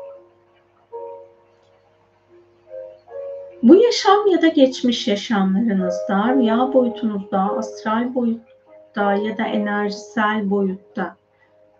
Bu 3.62 3.74
yaşam 3.76 4.26
ya 4.26 4.42
da 4.42 4.48
geçmiş 4.48 5.08
yaşamlarınızda, 5.08 6.34
rüya 6.34 6.72
boyutunuzda, 6.72 7.40
astral 7.40 8.14
boyutta 8.14 9.12
ya 9.12 9.38
da 9.38 9.42
enerjisel 9.42 10.50
boyutta 10.50 11.16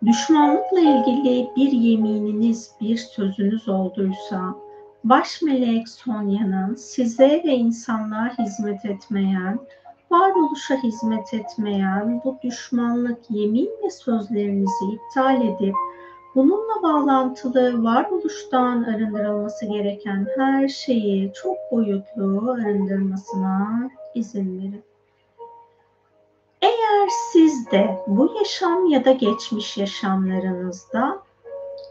düşmanlıkla 0.05 0.79
ilgili 0.79 1.49
bir 1.55 1.71
yemininiz, 1.71 2.71
bir 2.81 2.97
sözünüz 2.97 3.69
olduysa, 3.69 4.55
baş 5.03 5.41
melek 5.41 5.89
Sonya'nın 5.89 6.75
size 6.75 7.41
ve 7.45 7.55
insanlığa 7.55 8.37
hizmet 8.39 8.85
etmeyen, 8.85 9.59
varoluşa 10.11 10.75
hizmet 10.83 11.33
etmeyen 11.33 12.21
bu 12.25 12.37
düşmanlık 12.43 13.19
yemin 13.29 13.69
ve 13.83 13.89
sözlerinizi 13.89 14.85
iptal 14.93 15.41
edip 15.41 15.75
Bununla 16.39 16.83
bağlantılı 16.83 17.83
varoluştan 17.83 18.83
arındırılması 18.83 19.65
gereken 19.65 20.27
her 20.37 20.67
şeyi 20.67 21.33
çok 21.33 21.57
boyutlu 21.71 22.51
arındırmasına 22.51 23.89
izin 24.15 24.57
verin. 24.57 24.83
Eğer 26.61 27.09
siz 27.31 27.71
de 27.71 27.97
bu 28.07 28.35
yaşam 28.37 28.85
ya 28.85 29.05
da 29.05 29.11
geçmiş 29.11 29.77
yaşamlarınızda 29.77 31.23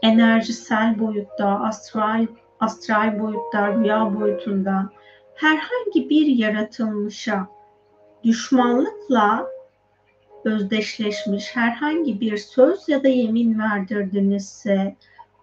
enerjisel 0.01 0.99
boyutta, 0.99 1.47
astral, 1.47 2.27
astral 2.59 3.19
boyutta, 3.19 3.73
rüya 3.73 4.19
boyutunda 4.19 4.89
herhangi 5.35 6.09
bir 6.09 6.25
yaratılmışa 6.25 7.47
düşmanlıkla 8.23 9.47
özdeşleşmiş 10.45 11.55
herhangi 11.55 12.21
bir 12.21 12.37
söz 12.37 12.89
ya 12.89 13.03
da 13.03 13.07
yemin 13.07 13.59
verdirdinizse 13.59 14.95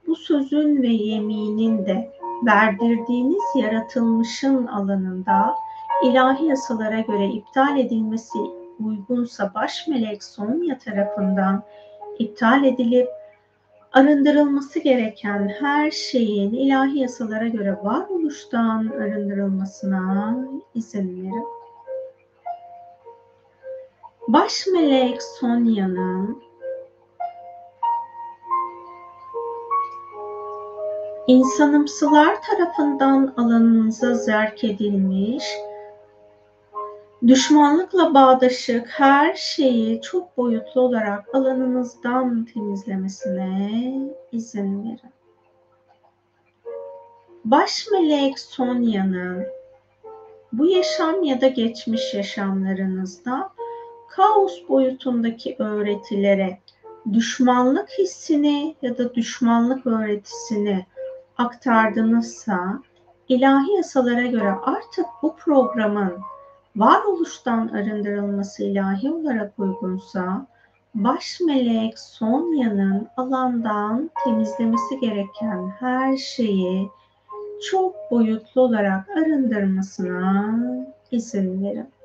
bu 0.06 0.16
sözün 0.16 0.82
ve 0.82 0.88
yeminin 0.88 1.87
de 1.87 2.12
verdirdiğiniz 2.46 3.42
yaratılmışın 3.56 4.66
alanında 4.66 5.54
ilahi 6.04 6.44
yasalara 6.46 7.00
göre 7.00 7.26
iptal 7.26 7.78
edilmesi 7.78 8.38
uygunsa 8.80 9.52
baş 9.54 9.88
melek 9.88 10.24
Sonya 10.24 10.78
tarafından 10.78 11.62
iptal 12.18 12.64
edilip 12.64 13.09
arındırılması 13.92 14.78
gereken 14.78 15.48
her 15.61 15.90
şeyin 15.90 16.52
ilahi 16.52 16.98
yasalara 16.98 17.48
göre 17.48 17.78
varoluştan 17.82 18.87
arındırılmasına 18.87 20.37
izin 20.74 21.22
verin. 21.22 21.56
Baş 24.29 24.67
melek 24.67 25.23
Sonya'nın 25.23 26.43
insanımsılar 31.27 32.43
tarafından 32.43 33.35
alanınıza 33.37 34.15
zerk 34.15 34.65
edilmiş, 34.65 35.45
düşmanlıkla 37.27 38.15
bağdaşık 38.15 38.89
her 38.89 39.35
şeyi 39.35 40.03
çok 40.03 40.37
boyutlu 40.37 40.81
olarak 40.81 41.35
alanınızdan 41.35 42.45
temizlemesine 42.45 43.73
izin 44.33 44.85
verin. 44.85 45.12
Baş 47.45 47.87
melek 47.93 48.39
Sonya'nın 48.39 49.47
bu 50.53 50.67
yaşam 50.67 51.23
ya 51.23 51.41
da 51.41 51.49
geçmiş 51.49 52.15
yaşamlarınızda 52.15 53.56
kaos 54.16 54.68
boyutundaki 54.68 55.57
öğretilere 55.59 56.59
düşmanlık 57.12 57.88
hissini 57.98 58.76
ya 58.83 58.98
da 58.98 59.14
düşmanlık 59.14 59.87
öğretisini 59.87 60.87
aktardınızsa 61.38 62.83
ilahi 63.29 63.72
yasalara 63.76 64.26
göre 64.26 64.50
artık 64.62 65.07
bu 65.22 65.37
programın 65.37 66.18
varoluştan 66.76 67.68
arındırılması 67.68 68.64
ilahi 68.64 69.11
olarak 69.11 69.52
uygunsa 69.59 70.46
baş 70.94 71.40
melek 71.40 71.98
Sonya'nın 71.98 73.09
alandan 73.16 74.11
temizlemesi 74.24 75.00
gereken 75.00 75.68
her 75.81 76.16
şeyi 76.16 76.90
çok 77.70 77.94
boyutlu 78.11 78.61
olarak 78.61 79.09
arındırmasına 79.09 80.57
izin 81.11 81.64
verin. 81.64 81.95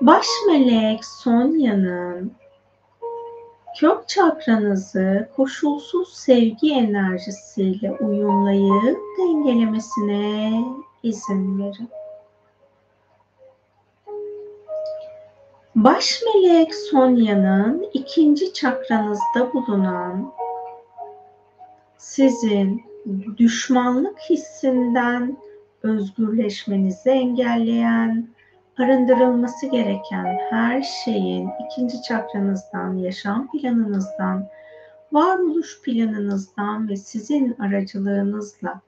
Baş 0.00 0.26
melek 0.46 1.04
Sonya'nın 1.04 2.32
kök 3.80 4.08
çakranızı 4.08 5.28
koşulsuz 5.36 6.14
sevgi 6.14 6.72
enerjisiyle 6.72 7.92
uyumlayıp 7.92 8.98
dengelemesine 9.18 10.64
izin 11.02 11.58
verin. 11.58 11.88
Baş 15.74 16.22
melek 16.22 16.74
Sonya'nın 16.74 17.86
ikinci 17.92 18.52
çakranızda 18.52 19.52
bulunan 19.54 20.32
sizin 21.96 22.82
düşmanlık 23.38 24.18
hissinden 24.30 25.36
özgürleşmenizi 25.82 27.10
engelleyen, 27.10 28.28
arındırılması 28.80 29.66
gereken 29.66 30.38
her 30.50 30.82
şeyin 30.82 31.50
ikinci 31.66 32.02
çakranızdan, 32.02 32.94
yaşam 32.94 33.48
planınızdan, 33.52 34.46
varoluş 35.12 35.82
planınızdan 35.82 36.88
ve 36.88 36.96
sizin 36.96 37.56
aracılığınızla 37.58 38.80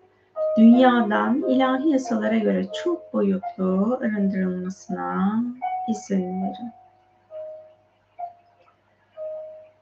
dünyadan 0.58 1.42
ilahi 1.48 1.88
yasalara 1.88 2.38
göre 2.38 2.66
çok 2.84 3.12
boyutlu 3.12 3.98
arındırılmasına 4.02 5.42
izin 5.90 6.42
verin. 6.42 6.72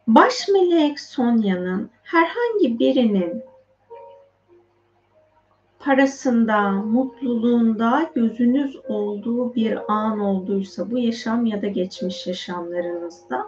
Baş 0.06 0.48
melek 0.48 1.00
Sonya'nın 1.00 1.90
herhangi 2.02 2.78
birinin 2.78 3.44
parasında, 5.80 6.70
mutluluğunda 6.70 8.10
gözünüz 8.14 8.76
olduğu 8.88 9.54
bir 9.54 9.92
an 9.92 10.20
olduysa 10.20 10.90
bu 10.90 10.98
yaşam 10.98 11.46
ya 11.46 11.62
da 11.62 11.66
geçmiş 11.66 12.26
yaşamlarınızda 12.26 13.46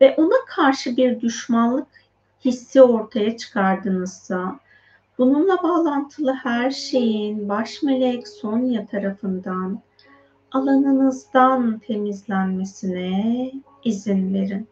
ve 0.00 0.14
ona 0.16 0.44
karşı 0.46 0.96
bir 0.96 1.20
düşmanlık 1.20 1.86
hissi 2.44 2.82
ortaya 2.82 3.36
çıkardınızsa 3.36 4.58
bununla 5.18 5.62
bağlantılı 5.62 6.32
her 6.32 6.70
şeyin 6.70 7.48
baş 7.48 7.82
melek 7.82 8.28
Sonya 8.28 8.86
tarafından 8.86 9.80
alanınızdan 10.52 11.78
temizlenmesine 11.78 13.50
izin 13.84 14.34
verin. 14.34 14.68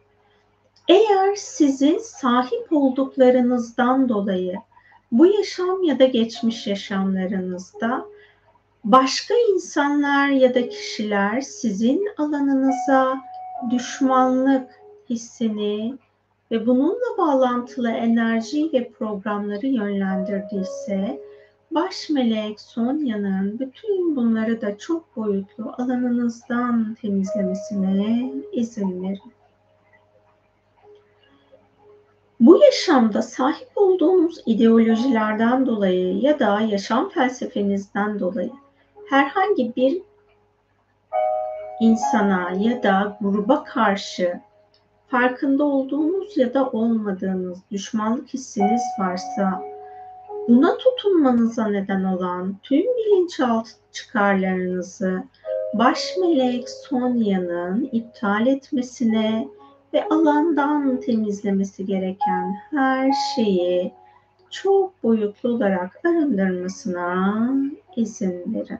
Eğer 0.87 1.35
sizin 1.35 1.97
sahip 1.97 2.71
olduklarınızdan 2.71 4.09
dolayı 4.09 4.55
bu 5.11 5.25
yaşam 5.25 5.83
ya 5.83 5.99
da 5.99 6.05
geçmiş 6.05 6.67
yaşamlarınızda 6.67 8.05
başka 8.83 9.33
insanlar 9.53 10.27
ya 10.27 10.55
da 10.55 10.69
kişiler 10.69 11.41
sizin 11.41 12.07
alanınıza 12.17 13.21
düşmanlık 13.71 14.69
hissini 15.09 15.95
ve 16.51 16.67
bununla 16.67 17.17
bağlantılı 17.17 17.91
enerji 17.91 18.69
ve 18.73 18.89
programları 18.89 19.67
yönlendirdiyse 19.67 21.21
baş 21.71 22.09
melek 22.09 22.61
Sonya'nın 22.61 23.59
bütün 23.59 24.15
bunları 24.15 24.61
da 24.61 24.77
çok 24.77 25.15
boyutlu 25.15 25.73
alanınızdan 25.77 26.97
temizlemesine 27.01 28.31
izin 28.51 29.03
verin. 29.03 29.40
Bu 32.41 32.63
yaşamda 32.63 33.21
sahip 33.21 33.69
olduğunuz 33.75 34.43
ideolojilerden 34.45 35.65
dolayı 35.65 36.17
ya 36.17 36.39
da 36.39 36.61
yaşam 36.61 37.09
felsefenizden 37.09 38.19
dolayı 38.19 38.51
herhangi 39.09 39.75
bir 39.75 40.01
insana 41.81 42.51
ya 42.59 42.83
da 42.83 43.17
gruba 43.21 43.63
karşı 43.63 44.39
farkında 45.07 45.63
olduğunuz 45.63 46.37
ya 46.37 46.53
da 46.53 46.69
olmadığınız 46.69 47.59
düşmanlık 47.71 48.33
hissiniz 48.33 48.81
varsa 48.99 49.61
buna 50.47 50.77
tutunmanıza 50.77 51.67
neden 51.67 52.03
olan 52.03 52.55
tüm 52.63 52.83
bilinçaltı 52.83 53.71
çıkarlarınızı 53.91 55.23
baş 55.73 56.17
melek 56.21 56.69
Sonya'nın 56.69 57.89
iptal 57.91 58.47
etmesine 58.47 59.47
ve 59.93 60.07
alandan 60.09 60.99
temizlemesi 60.99 61.85
gereken 61.85 62.55
her 62.71 63.11
şeyi 63.35 63.93
çok 64.49 65.03
boyutlu 65.03 65.49
olarak 65.49 65.99
arındırmasına 66.05 67.49
izin 67.95 68.53
verin. 68.53 68.79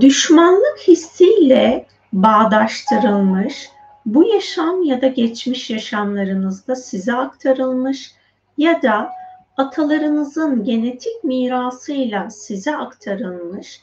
Düşmanlık 0.00 0.78
hissiyle 0.88 1.86
bağdaştırılmış 2.12 3.70
bu 4.06 4.24
yaşam 4.24 4.82
ya 4.82 5.02
da 5.02 5.06
geçmiş 5.06 5.70
yaşamlarınızda 5.70 6.76
size 6.76 7.12
aktarılmış 7.12 8.14
ya 8.58 8.82
da 8.82 9.10
atalarınızın 9.56 10.64
genetik 10.64 11.24
mirasıyla 11.24 12.30
size 12.30 12.76
aktarılmış 12.76 13.80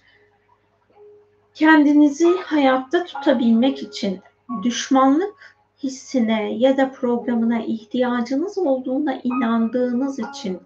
kendinizi 1.54 2.38
hayatta 2.46 3.04
tutabilmek 3.04 3.84
için 3.84 4.20
düşmanlık 4.64 5.60
hissine 5.84 6.54
ya 6.54 6.78
da 6.78 6.92
programına 6.92 7.62
ihtiyacınız 7.62 8.58
olduğuna 8.58 9.14
inandığınız 9.24 10.20
için 10.20 10.60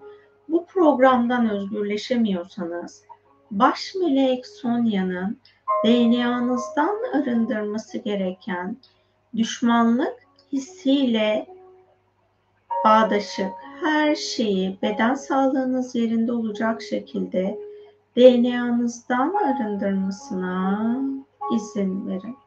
bu 0.49 0.65
programdan 0.65 1.49
özgürleşemiyorsanız 1.49 3.03
baş 3.51 3.95
melek 3.95 4.47
Sonya'nın 4.47 5.37
DNA'nızdan 5.85 6.95
arındırması 7.13 7.97
gereken 7.97 8.77
düşmanlık 9.35 10.13
hissiyle 10.51 11.47
bağdaşık 12.85 13.51
her 13.81 14.15
şeyi 14.15 14.77
beden 14.81 15.13
sağlığınız 15.13 15.95
yerinde 15.95 16.31
olacak 16.31 16.81
şekilde 16.81 17.59
DNA'nızdan 18.17 19.33
arındırmasına 19.33 20.97
izin 21.55 22.07
verin. 22.07 22.37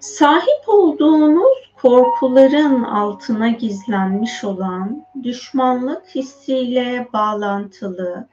Sahip 0.00 0.62
olduğunuz 0.66 1.72
korkuların 1.82 2.82
altına 2.82 3.48
gizlenmiş 3.48 4.44
olan 4.44 5.06
düşmanlık 5.22 6.06
hissiyle 6.14 7.08
bağlantılı 7.12 8.28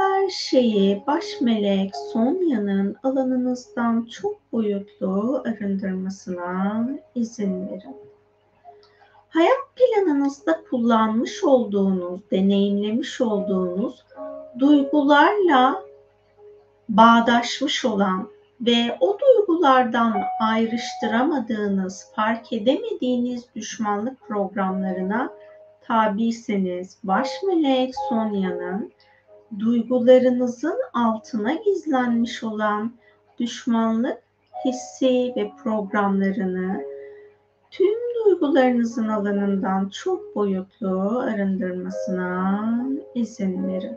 her 0.00 0.28
şeyi 0.28 1.02
baş 1.06 1.40
melek 1.40 1.96
Sonya'nın 2.12 2.96
alanınızdan 3.02 4.08
çok 4.10 4.52
boyutlu 4.52 5.42
arındırmasına 5.46 6.88
izin 7.14 7.68
verin. 7.68 7.96
Hayat 9.28 9.58
planınızda 9.76 10.60
kullanmış 10.70 11.44
olduğunuz, 11.44 12.20
deneyimlemiş 12.30 13.20
olduğunuz 13.20 14.04
duygularla 14.58 15.82
bağdaşmış 16.88 17.84
olan 17.84 18.28
ve 18.60 18.96
o 19.00 19.18
duygulardan 19.18 20.22
ayrıştıramadığınız, 20.40 22.06
fark 22.16 22.52
edemediğiniz 22.52 23.44
düşmanlık 23.54 24.20
programlarına 24.20 25.30
tabiseniz 25.82 26.98
baş 27.04 27.30
melek 27.46 27.94
Sonya'nın 28.08 28.92
duygularınızın 29.58 30.78
altına 30.92 31.52
gizlenmiş 31.52 32.42
olan 32.42 32.92
düşmanlık 33.38 34.22
hissi 34.64 35.32
ve 35.36 35.52
programlarını 35.62 36.84
tüm 37.70 37.94
duygularınızın 38.24 39.08
alanından 39.08 39.88
çok 39.88 40.36
boyutlu 40.36 41.18
arındırmasına 41.18 42.86
izin 43.14 43.68
verin. 43.68 43.96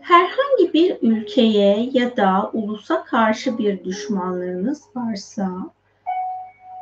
Herhangi 0.00 0.72
bir 0.74 0.98
ülkeye 1.02 1.90
ya 1.92 2.16
da 2.16 2.50
ulusa 2.52 3.04
karşı 3.04 3.58
bir 3.58 3.84
düşmanlığınız 3.84 4.82
varsa 4.94 5.70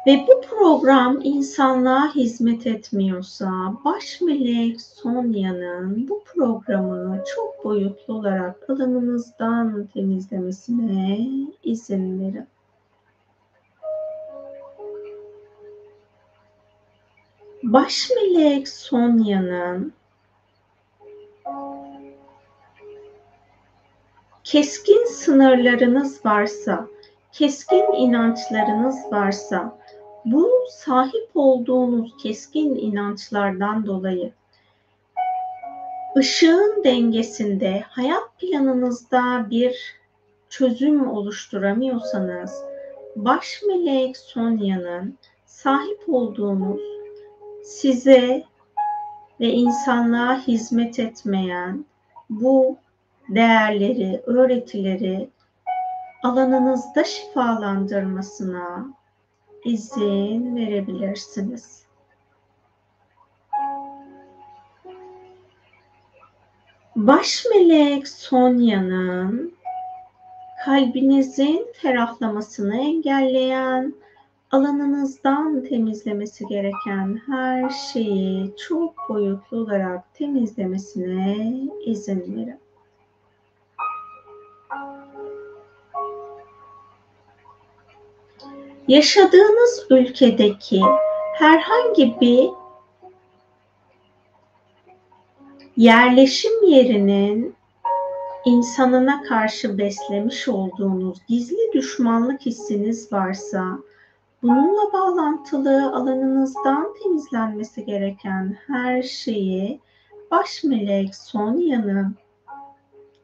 Ve 0.06 0.26
bu 0.28 0.40
program 0.40 1.20
insanlığa 1.22 2.14
hizmet 2.14 2.66
etmiyorsa 2.66 3.74
baş 3.84 4.20
melek 4.20 4.80
Sonya'nın 4.80 6.08
bu 6.08 6.24
programı 6.24 7.24
çok 7.34 7.64
boyutlu 7.64 8.14
olarak 8.14 8.70
alanınızdan 8.70 9.86
temizlemesine 9.94 11.28
izin 11.62 12.20
verin. 12.20 12.46
Baş 17.62 18.10
melek 18.16 18.68
Sonya'nın 18.68 19.92
keskin 24.44 25.04
sınırlarınız 25.04 26.26
varsa, 26.26 26.86
keskin 27.32 27.92
inançlarınız 27.92 28.96
varsa, 29.12 29.81
bu 30.24 30.50
sahip 30.70 31.30
olduğunuz 31.34 32.16
keskin 32.22 32.74
inançlardan 32.74 33.86
dolayı 33.86 34.32
ışığın 36.16 36.84
dengesinde 36.84 37.84
hayat 37.88 38.38
planınızda 38.38 39.46
bir 39.50 39.96
çözüm 40.48 41.08
oluşturamıyorsanız 41.08 42.64
baş 43.16 43.62
melek 43.68 44.16
Sonya'nın 44.16 45.18
sahip 45.46 46.02
olduğunuz 46.08 46.80
size 47.64 48.44
ve 49.40 49.48
insanlığa 49.48 50.38
hizmet 50.40 50.98
etmeyen 50.98 51.84
bu 52.30 52.76
değerleri, 53.28 54.22
öğretileri 54.26 55.28
alanınızda 56.22 57.04
şifalandırmasına 57.04 58.86
izin 59.64 60.56
verebilirsiniz. 60.56 61.82
Baş 66.96 67.46
melek 67.50 68.08
Sonya'nın 68.08 69.52
kalbinizin 70.64 71.66
ferahlamasını 71.72 72.76
engelleyen, 72.76 73.94
alanınızdan 74.50 75.64
temizlemesi 75.64 76.46
gereken 76.46 77.20
her 77.26 77.70
şeyi 77.70 78.54
çok 78.68 78.94
boyutlu 79.08 79.56
olarak 79.56 80.14
temizlemesine 80.14 81.52
izin 81.84 82.36
verin. 82.36 82.61
Yaşadığınız 88.88 89.86
ülkedeki 89.90 90.80
herhangi 91.34 92.20
bir 92.20 92.50
yerleşim 95.76 96.64
yerinin 96.64 97.54
insanına 98.44 99.22
karşı 99.22 99.78
beslemiş 99.78 100.48
olduğunuz 100.48 101.18
gizli 101.28 101.72
düşmanlık 101.72 102.40
hissiniz 102.40 103.12
varsa 103.12 103.78
bununla 104.42 104.92
bağlantılı 104.92 105.92
alanınızdan 105.94 106.94
temizlenmesi 107.02 107.84
gereken 107.84 108.56
her 108.66 109.02
şeyi 109.02 109.80
baş 110.30 110.64
melek 110.64 111.16
Sonya'nın 111.16 112.16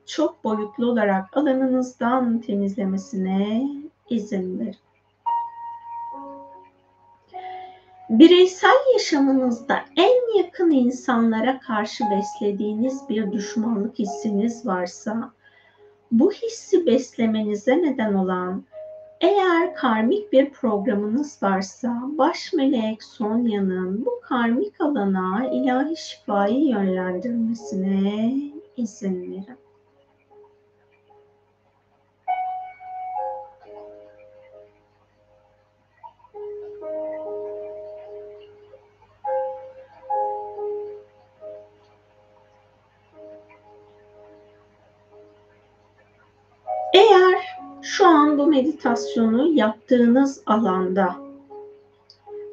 çok 0.07 0.45
boyutlu 0.45 0.87
olarak 0.91 1.37
alanınızdan 1.37 2.39
temizlemesine 2.39 3.69
izin 4.11 4.61
verin. 4.61 4.88
Bireysel 8.09 8.93
yaşamınızda 8.93 9.85
en 9.97 10.39
yakın 10.39 10.71
insanlara 10.71 11.61
karşı 11.61 12.05
beslediğiniz 12.11 13.09
bir 13.09 13.33
düşmanlık 13.33 13.99
hissiniz 13.99 14.67
varsa, 14.67 15.33
bu 16.13 16.33
hissi 16.33 16.87
beslemenize 16.87 17.83
neden 17.83 18.15
olan 18.15 18.65
eğer 19.21 19.75
karmik 19.75 20.33
bir 20.33 20.51
programınız 20.51 21.43
varsa 21.43 22.03
baş 22.05 22.53
melek 22.53 23.03
Sonya'nın 23.03 24.07
bu 24.07 24.21
karmik 24.23 24.81
alana 24.81 25.51
ilahi 25.53 25.97
şifayı 25.97 26.65
yönlendirmesine 26.65 28.33
izin 28.77 29.23
verin. 29.23 29.68
Meditasyonu 48.59 49.53
yaptığınız 49.53 50.43
alanda 50.47 51.17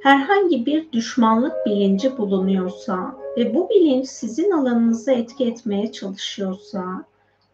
herhangi 0.04 0.66
bir 0.66 0.92
düşmanlık 0.92 1.54
bilinci 1.66 2.18
bulunuyorsa 2.18 3.16
ve 3.38 3.56
bu 3.56 3.70
bilinç 3.70 4.08
sizin 4.08 4.52
alanınıza 4.52 5.12
etki 5.12 5.46
etmeye 5.46 5.92
çalışıyorsa, 5.92 7.06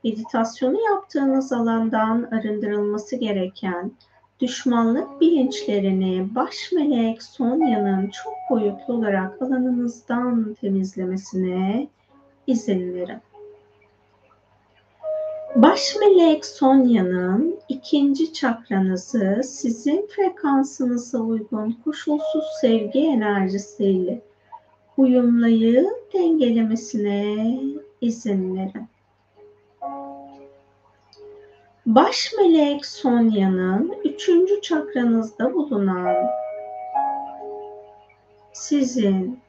meditasyonu 0.04 0.82
yaptığınız 0.82 1.54
alandan 1.54 2.28
arındırılması 2.32 3.16
gereken 3.16 3.92
düşmanlık 4.40 5.22
bilinçlerini 5.22 6.36
baş 6.36 6.72
melek 6.72 7.24
Sonya'nın 7.24 8.10
çok 8.10 8.34
boyutlu 8.50 8.94
olarak 8.94 9.42
alanınızdan 9.42 10.56
temizlemesine 10.62 11.88
izin 12.48 12.94
verin. 12.94 13.31
Baş 15.56 15.96
melek 16.00 16.46
Sonya'nın 16.46 17.60
ikinci 17.70 18.34
çakranızı 18.34 19.42
sizin 19.44 20.08
frekansınıza 20.08 21.20
uygun 21.20 21.78
koşulsuz 21.84 22.44
sevgi 22.62 23.00
enerjisiyle 23.00 24.22
uyumlayıp 24.98 26.14
dengelemesine 26.14 27.60
izin 28.02 28.56
verin. 28.56 28.88
Baş 31.86 32.34
melek 32.38 32.86
Sonya'nın 32.86 33.96
üçüncü 34.06 34.62
çakranızda 34.62 35.54
bulunan 35.54 36.16
sizin 38.54 39.41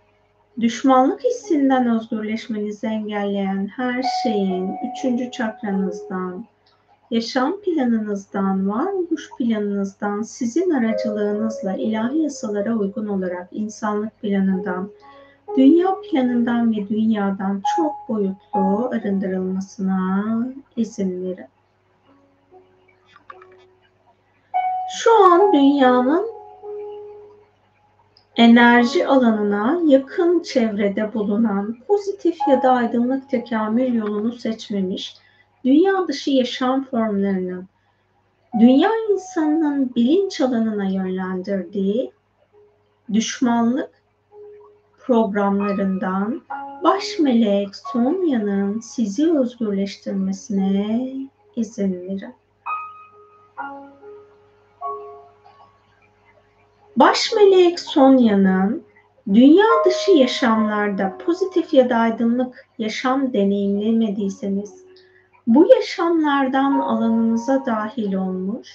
Düşmanlık 0.60 1.24
hissinden 1.24 1.96
özgürleşmenizi 1.96 2.86
engelleyen 2.86 3.66
her 3.66 4.04
şeyin 4.22 4.70
üçüncü 4.90 5.30
çakranızdan, 5.30 6.44
yaşam 7.10 7.60
planınızdan, 7.60 8.68
varoluş 8.68 9.30
planınızdan, 9.38 10.22
sizin 10.22 10.70
aracılığınızla 10.70 11.74
ilahi 11.74 12.18
yasalara 12.18 12.74
uygun 12.74 13.06
olarak 13.06 13.48
insanlık 13.52 14.20
planından, 14.22 14.90
dünya 15.56 15.96
planından 16.10 16.72
ve 16.72 16.88
dünyadan 16.88 17.62
çok 17.76 17.92
boyutlu 18.08 18.88
arındırılmasına 18.92 20.24
izin 20.76 21.24
verin. 21.24 21.46
Şu 24.98 25.24
an 25.24 25.52
dünyanın 25.52 26.41
enerji 28.42 29.06
alanına 29.06 29.80
yakın 29.86 30.42
çevrede 30.42 31.14
bulunan 31.14 31.76
pozitif 31.86 32.36
ya 32.48 32.62
da 32.62 32.70
aydınlık 32.70 33.30
tekamül 33.30 33.94
yolunu 33.94 34.32
seçmemiş 34.32 35.16
dünya 35.64 36.08
dışı 36.08 36.30
yaşam 36.30 36.84
formlarının 36.84 37.68
dünya 38.60 38.90
insanının 39.10 39.94
bilinç 39.94 40.40
alanına 40.40 40.84
yönlendirdiği 40.84 42.12
düşmanlık 43.12 43.90
programlarından 44.98 46.42
baş 46.84 47.18
melek 47.18 47.68
Sonya'nın 47.92 48.80
sizi 48.80 49.38
özgürleştirmesine 49.38 51.12
izin 51.56 51.92
verin. 51.92 52.34
Baş 56.96 57.32
melek 57.36 57.80
Sonya'nın 57.80 58.82
dünya 59.34 59.66
dışı 59.86 60.10
yaşamlarda 60.10 61.18
pozitif 61.18 61.74
ya 61.74 61.90
da 61.90 61.96
aydınlık 61.96 62.66
yaşam 62.78 63.32
deneyimlemediyseniz 63.32 64.84
bu 65.46 65.66
yaşamlardan 65.74 66.78
alanınıza 66.78 67.66
dahil 67.66 68.14
olmuş 68.14 68.68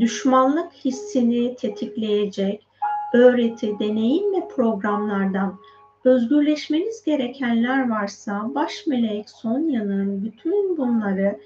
düşmanlık 0.00 0.72
hissini 0.72 1.56
tetikleyecek 1.56 2.66
öğreti, 3.14 3.78
deneyim 3.78 4.32
ve 4.32 4.48
programlardan 4.48 5.58
özgürleşmeniz 6.04 7.04
gerekenler 7.04 7.90
varsa 7.90 8.54
baş 8.54 8.86
melek 8.86 9.30
Sonya'nın 9.30 10.24
bütün 10.24 10.76
bunları 10.76 11.40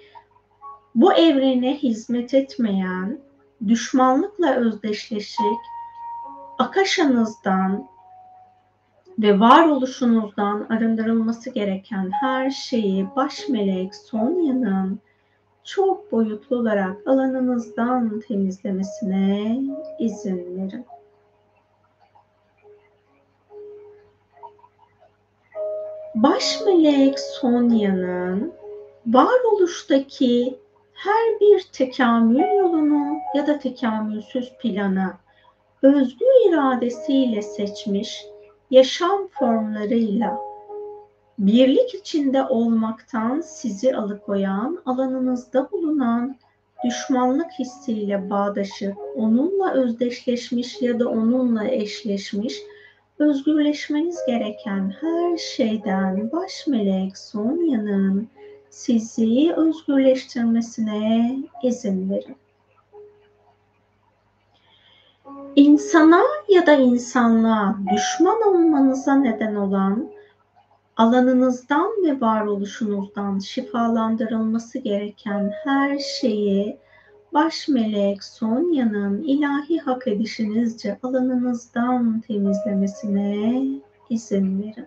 bu 0.94 1.12
evrene 1.12 1.74
hizmet 1.74 2.34
etmeyen 2.34 3.18
düşmanlıkla 3.68 4.54
özdeşleşik, 4.54 5.60
akaşanızdan 6.58 7.88
ve 9.18 9.40
varoluşunuzdan 9.40 10.66
arındırılması 10.70 11.50
gereken 11.50 12.10
her 12.10 12.50
şeyi 12.50 13.06
baş 13.16 13.48
melek 13.48 13.94
Sonya'nın 13.94 15.00
çok 15.64 16.12
boyutlu 16.12 16.56
olarak 16.56 17.06
alanınızdan 17.06 18.20
temizlemesine 18.20 19.60
izin 19.98 20.56
verin. 20.56 20.86
Baş 26.14 26.60
melek 26.66 27.18
Sonya'nın 27.20 28.52
varoluştaki 29.06 30.61
her 31.04 31.40
bir 31.40 31.62
tekamül 31.72 32.58
yolunu 32.58 33.16
ya 33.34 33.46
da 33.46 33.58
tekamülsüz 33.58 34.52
planı 34.62 35.12
özgür 35.82 36.48
iradesiyle 36.48 37.42
seçmiş 37.42 38.26
yaşam 38.70 39.28
formlarıyla 39.28 40.40
birlik 41.38 41.94
içinde 41.94 42.42
olmaktan 42.42 43.40
sizi 43.40 43.96
alıkoyan, 43.96 44.82
alanınızda 44.86 45.68
bulunan 45.72 46.36
düşmanlık 46.84 47.50
hissiyle 47.58 48.30
bağdaşıp 48.30 48.96
onunla 49.16 49.72
özdeşleşmiş 49.72 50.82
ya 50.82 51.00
da 51.00 51.08
onunla 51.08 51.68
eşleşmiş 51.68 52.54
özgürleşmeniz 53.18 54.18
gereken 54.26 54.94
her 55.00 55.36
şeyden 55.36 56.32
baş 56.32 56.66
melek 56.66 57.18
Sonya'nın 57.18 58.28
sizi 58.72 59.52
özgürleştirmesine 59.56 61.36
izin 61.62 62.10
verin. 62.10 62.36
İnsana 65.56 66.22
ya 66.48 66.66
da 66.66 66.72
insanlığa 66.72 67.76
düşman 67.94 68.42
olmanıza 68.42 69.14
neden 69.14 69.54
olan 69.54 70.10
alanınızdan 70.96 71.90
ve 72.04 72.20
varoluşunuzdan 72.20 73.38
şifalandırılması 73.38 74.78
gereken 74.78 75.52
her 75.64 75.98
şeyi 75.98 76.78
baş 77.32 77.68
melek 77.68 78.24
Sonya'nın 78.24 79.22
ilahi 79.22 79.78
hak 79.78 80.08
edişinizce 80.08 80.98
alanınızdan 81.02 82.20
temizlemesine 82.20 83.64
izin 84.10 84.62
verin. 84.62 84.86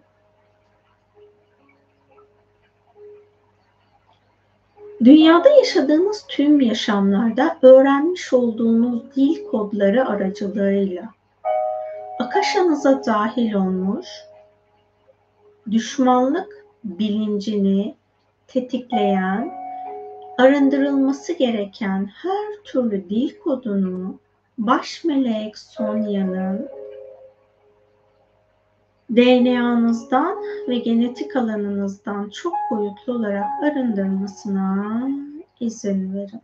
Dünyada 5.05 5.49
yaşadığınız 5.49 6.25
tüm 6.27 6.61
yaşamlarda 6.61 7.57
öğrenmiş 7.61 8.33
olduğunuz 8.33 9.15
dil 9.15 9.43
kodları 9.43 10.09
aracılığıyla 10.09 11.09
akaşanıza 12.19 13.05
dahil 13.05 13.53
olmuş 13.53 14.07
düşmanlık 15.71 16.65
bilincini 16.83 17.95
tetikleyen, 18.47 19.51
arındırılması 20.37 21.33
gereken 21.33 22.09
her 22.23 22.63
türlü 22.63 23.09
dil 23.09 23.39
kodunu 23.39 24.19
baş 24.57 25.03
melek 25.03 25.57
Sonya'nın 25.57 26.69
DNA'nızdan 29.09 30.37
ve 30.67 30.77
genetik 30.77 31.35
alanınızdan 31.35 32.29
çok 32.29 32.53
boyutlu 32.71 33.13
olarak 33.13 33.63
arındırmasına 33.63 35.07
izin 35.59 36.13
verin. 36.13 36.41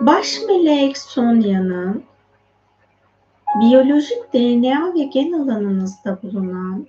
Baş 0.00 0.38
melek 0.48 0.98
Sonya'nın 0.98 2.04
biyolojik 3.60 4.32
DNA 4.34 4.94
ve 4.94 5.04
gen 5.04 5.32
alanınızda 5.32 6.18
bulunan 6.22 6.86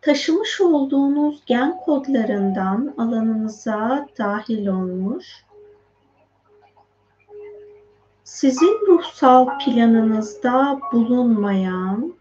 taşımış 0.00 0.60
olduğunuz 0.60 1.42
gen 1.46 1.76
kodlarından 1.80 2.94
alanınıza 2.98 4.08
dahil 4.18 4.66
olmuş 4.66 5.44
sizin 8.24 8.86
ruhsal 8.86 9.58
planınızda 9.58 10.80
bulunmayan 10.92 12.14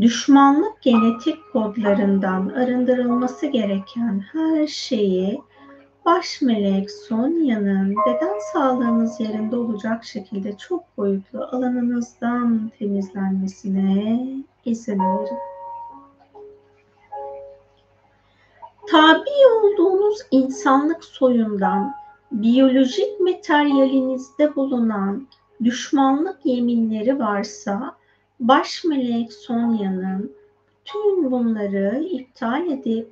düşmanlık 0.00 0.82
genetik 0.82 1.52
kodlarından 1.52 2.48
arındırılması 2.48 3.46
gereken 3.46 4.24
her 4.32 4.66
şeyi 4.66 5.42
baş 6.04 6.42
melek 6.42 6.90
Sonya'nın 6.90 7.96
beden 8.06 8.38
sağlığınız 8.52 9.20
yerinde 9.20 9.56
olacak 9.56 10.04
şekilde 10.04 10.56
çok 10.56 10.98
boyutlu 10.98 11.44
alanınızdan 11.44 12.70
temizlenmesine 12.78 14.26
izin 14.64 14.98
verin. 14.98 15.38
Tabi 18.90 19.30
olduğunuz 19.54 20.18
insanlık 20.30 21.04
soyundan 21.04 22.03
biyolojik 22.42 23.20
materyalinizde 23.20 24.56
bulunan 24.56 25.28
düşmanlık 25.64 26.46
yeminleri 26.46 27.18
varsa 27.18 27.96
baş 28.40 28.84
melek 28.84 29.32
Sonya'nın 29.32 30.32
tüm 30.84 31.30
bunları 31.30 32.04
iptal 32.10 32.66
edip 32.70 33.08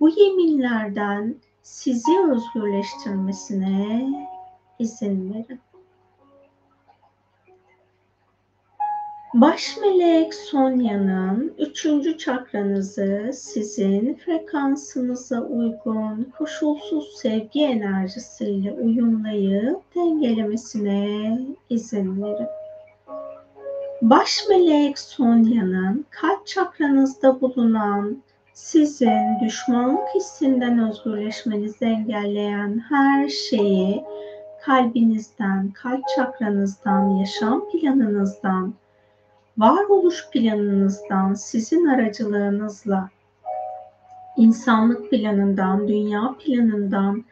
bu 0.00 0.08
yeminlerden 0.08 1.36
sizi 1.62 2.12
özgürleştirmesine 2.30 4.08
izin 4.78 5.34
verin. 5.34 5.60
Baş 9.34 9.76
melek 9.80 10.34
Sonya'nın 10.34 11.54
üçüncü 11.58 12.18
çakranızı 12.18 13.30
sizin 13.34 14.14
frekansınıza 14.14 15.40
uygun 15.40 16.32
koşulsuz 16.38 17.16
sevgi 17.16 17.64
enerjisiyle 17.64 18.72
uyumlayıp 18.72 19.94
dengelemesine 19.94 21.38
izin 21.70 22.22
verin. 22.22 22.46
Baş 24.02 24.38
melek 24.48 24.98
Sonya'nın 24.98 26.06
kalp 26.10 26.46
çakranızda 26.46 27.40
bulunan 27.40 28.22
sizin 28.52 29.40
düşmanlık 29.44 30.08
hissinden 30.14 30.88
özgürleşmenizi 30.88 31.84
engelleyen 31.84 32.84
her 32.88 33.28
şeyi 33.28 34.04
kalbinizden, 34.62 35.70
kalp 35.70 36.02
çakranızdan, 36.16 37.08
yaşam 37.08 37.70
planınızdan, 37.70 38.74
varoluş 39.58 40.30
planınızdan, 40.30 41.34
sizin 41.34 41.86
aracılığınızla 41.86 43.10
insanlık 44.36 45.10
planından, 45.10 45.88
dünya 45.88 46.34
planından, 46.44 47.24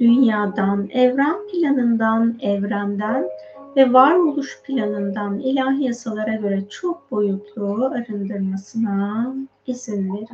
dünyadan, 0.00 0.88
evren 0.90 1.36
planından, 1.52 2.38
evrenden 2.40 3.28
ve 3.76 3.92
varoluş 3.92 4.62
planından 4.62 5.38
ilahi 5.38 5.84
yasalara 5.84 6.34
göre 6.34 6.68
çok 6.68 7.10
boyutlu 7.10 7.84
arındırmasına 7.84 9.34
izin 9.66 10.14
verin. 10.14 10.28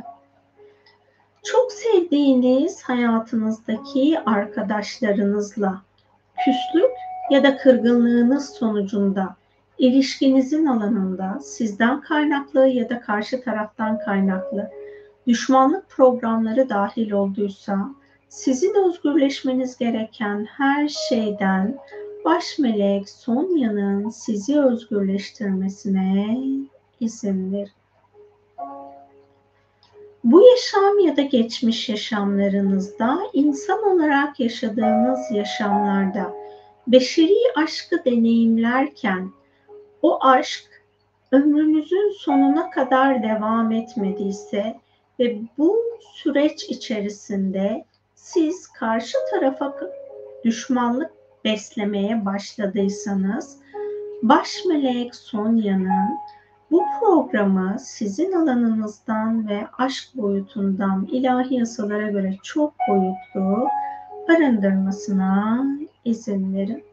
Çok 1.43 1.71
sevdiğiniz 1.71 2.83
hayatınızdaki 2.83 4.19
arkadaşlarınızla 4.25 5.81
küslük 6.45 6.91
ya 7.31 7.43
da 7.43 7.57
kırgınlığınız 7.57 8.49
sonucunda 8.49 9.35
ilişkinizin 9.77 10.65
alanında 10.65 11.39
sizden 11.39 12.01
kaynaklı 12.01 12.67
ya 12.67 12.89
da 12.89 13.01
karşı 13.01 13.43
taraftan 13.43 13.99
kaynaklı 13.99 14.71
düşmanlık 15.27 15.89
programları 15.89 16.69
dahil 16.69 17.11
olduysa 17.11 17.89
sizin 18.29 18.87
özgürleşmeniz 18.87 19.77
gereken 19.77 20.45
her 20.45 20.87
şeyden 20.87 21.77
baş 22.25 22.59
melek 22.59 23.09
Sonya'nın 23.09 24.09
sizi 24.09 24.59
özgürleştirmesine 24.59 26.37
izin 26.99 27.53
verin. 27.53 27.71
Bu 30.23 30.41
yaşam 30.47 30.99
ya 30.99 31.17
da 31.17 31.21
geçmiş 31.21 31.89
yaşamlarınızda 31.89 33.19
insan 33.33 33.83
olarak 33.83 34.39
yaşadığınız 34.39 35.19
yaşamlarda 35.31 36.33
beşeri 36.87 37.37
aşkı 37.55 38.05
deneyimlerken 38.05 39.29
o 40.05 40.19
aşk 40.21 40.63
ömrünüzün 41.31 42.13
sonuna 42.19 42.69
kadar 42.69 43.23
devam 43.23 43.71
etmediyse 43.71 44.75
ve 45.19 45.37
bu 45.57 45.77
süreç 46.13 46.63
içerisinde 46.63 47.85
siz 48.15 48.67
karşı 48.67 49.17
tarafa 49.31 49.75
düşmanlık 50.43 51.11
beslemeye 51.45 52.25
başladıysanız 52.25 53.57
baş 54.23 54.65
melek 54.67 55.15
Sonya'nın 55.15 56.09
Bu 56.71 56.83
programı 56.99 57.77
sizin 57.79 58.31
alanınızdan 58.31 59.47
ve 59.47 59.67
aşk 59.77 60.15
boyutundan 60.15 61.07
ilahi 61.11 61.55
yasalara 61.55 62.09
göre 62.09 62.37
çok 62.43 62.73
boyutlu 62.89 63.67
arındırmasına 64.29 65.65
izin 66.05 66.55
verin. 66.55 66.83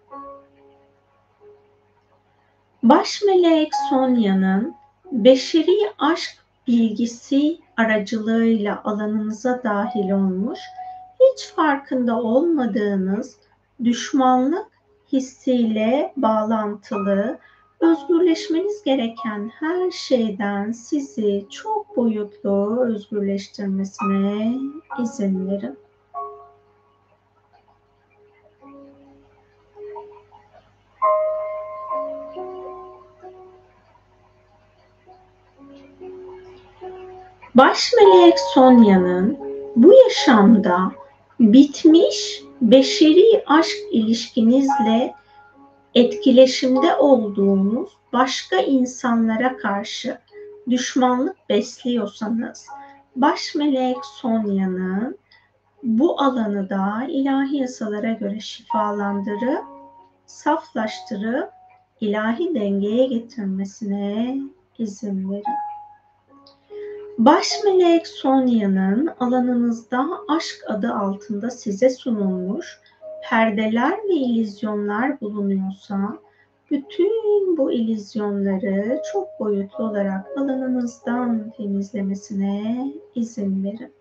Baş 2.83 3.23
melek 3.23 3.73
Sonya'nın 3.91 4.75
beşeri 5.13 5.79
aşk 5.99 6.31
bilgisi 6.67 7.59
aracılığıyla 7.77 8.81
alanınıza 8.85 9.61
dahil 9.65 10.11
olmuş, 10.11 10.59
hiç 11.21 11.47
farkında 11.47 12.23
olmadığınız 12.23 13.37
düşmanlık 13.85 14.67
hissiyle 15.13 16.13
bağlantılı, 16.17 17.39
özgürleşmeniz 17.81 18.83
gereken 18.83 19.51
her 19.61 19.91
şeyden 19.91 20.73
sizi 20.73 21.47
çok 21.51 21.97
boyutlu 21.97 22.81
özgürleştirmesine 22.81 24.55
izin 25.03 25.51
verin. 25.51 25.79
Baş 37.55 37.93
melek 37.93 38.39
Sonya'nın 38.39 39.39
bu 39.77 39.93
yaşamda 39.95 40.93
bitmiş 41.41 42.43
beşeri 42.61 43.45
aşk 43.47 43.77
ilişkinizle 43.91 45.15
etkileşimde 45.95 46.95
olduğunuz 46.95 47.91
başka 48.13 48.57
insanlara 48.57 49.57
karşı 49.57 50.19
düşmanlık 50.71 51.37
besliyorsanız 51.49 52.67
baş 53.17 53.55
melek 53.55 54.05
Sonya'nın 54.05 55.19
bu 55.83 56.21
alanı 56.21 56.71
da 56.71 57.07
ilahi 57.09 57.57
yasalara 57.57 58.13
göre 58.13 58.41
şifalandırıp 58.41 59.65
saflaştırıp 60.27 61.51
ilahi 62.01 62.55
dengeye 62.55 63.07
getirmesine 63.07 64.37
izin 64.79 65.31
verin. 65.31 65.72
Baş 67.19 67.53
melek 67.65 68.07
Sonya'nın 68.07 69.11
alanınızda 69.21 70.07
aşk 70.29 70.65
adı 70.69 70.95
altında 70.95 71.51
size 71.51 71.91
sunulmuş 71.91 72.81
perdeler 73.31 73.99
ve 74.09 74.15
ilizyonlar 74.15 75.21
bulunuyorsa 75.21 76.19
bütün 76.71 77.57
bu 77.57 77.73
ilizyonları 77.73 79.03
çok 79.13 79.29
boyutlu 79.41 79.85
olarak 79.85 80.39
alanınızdan 80.39 81.53
temizlemesine 81.57 82.93
izin 83.15 83.65
verin. 83.65 83.93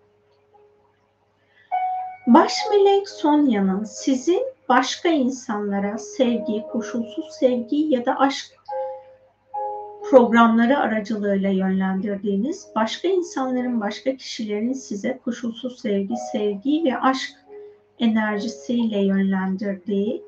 Baş 2.26 2.52
melek 2.70 3.08
Sonya'nın 3.08 3.84
sizin 3.84 4.42
başka 4.68 5.08
insanlara 5.08 5.98
sevgi, 5.98 6.64
koşulsuz 6.72 7.26
sevgi 7.30 7.76
ya 7.76 8.06
da 8.06 8.18
aşk 8.18 8.46
programları 10.12 10.78
aracılığıyla 10.78 11.50
yönlendirdiğiniz 11.50 12.66
başka 12.76 13.08
insanların, 13.08 13.80
başka 13.80 14.16
kişilerin 14.16 14.72
size 14.72 15.20
koşulsuz 15.24 15.80
sevgi, 15.80 16.14
sevgi 16.32 16.84
ve 16.84 16.98
aşk 16.98 17.30
enerjisiyle 17.98 18.98
yönlendirdiği, 18.98 20.22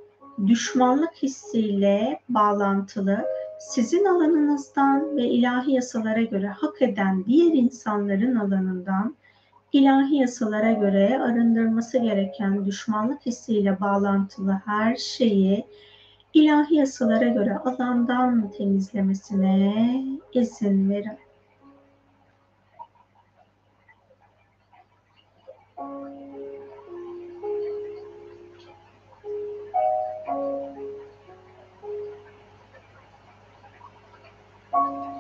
düşmanlık 0.47 1.15
hissiyle 1.23 2.21
bağlantılı, 2.29 3.25
sizin 3.61 4.05
alanınızdan 4.05 5.17
ve 5.17 5.23
ilahi 5.23 5.73
yasalara 5.73 6.23
göre 6.23 6.49
hak 6.49 6.83
eden 6.83 7.25
diğer 7.27 7.53
insanların 7.53 8.37
alanından 8.37 9.17
ilahi 9.73 10.17
yasalara 10.17 10.73
göre 10.73 11.19
arındırması 11.19 11.99
gereken 11.99 12.65
düşmanlık 12.65 13.27
hissiyle 13.27 13.81
bağlantılı 13.81 14.61
her 14.67 14.97
şeyi 14.97 15.65
ilahi 16.35 16.75
yasalara 16.75 17.29
göre 17.29 17.59
alandan 17.65 18.51
temizlemesine 18.51 20.05
izin 20.33 20.91
verin. 20.91 21.19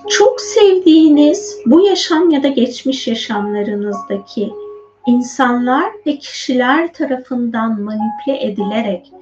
Çok 0.08 0.40
sevdiğiniz 0.40 1.58
bu 1.66 1.86
yaşam 1.86 2.30
ya 2.30 2.42
da 2.42 2.48
geçmiş 2.48 3.08
yaşamlarınızdaki 3.08 4.52
insanlar 5.06 5.92
ve 6.06 6.18
kişiler 6.18 6.92
tarafından 6.92 7.80
manipüle 7.80 8.46
edilerek 8.46 9.12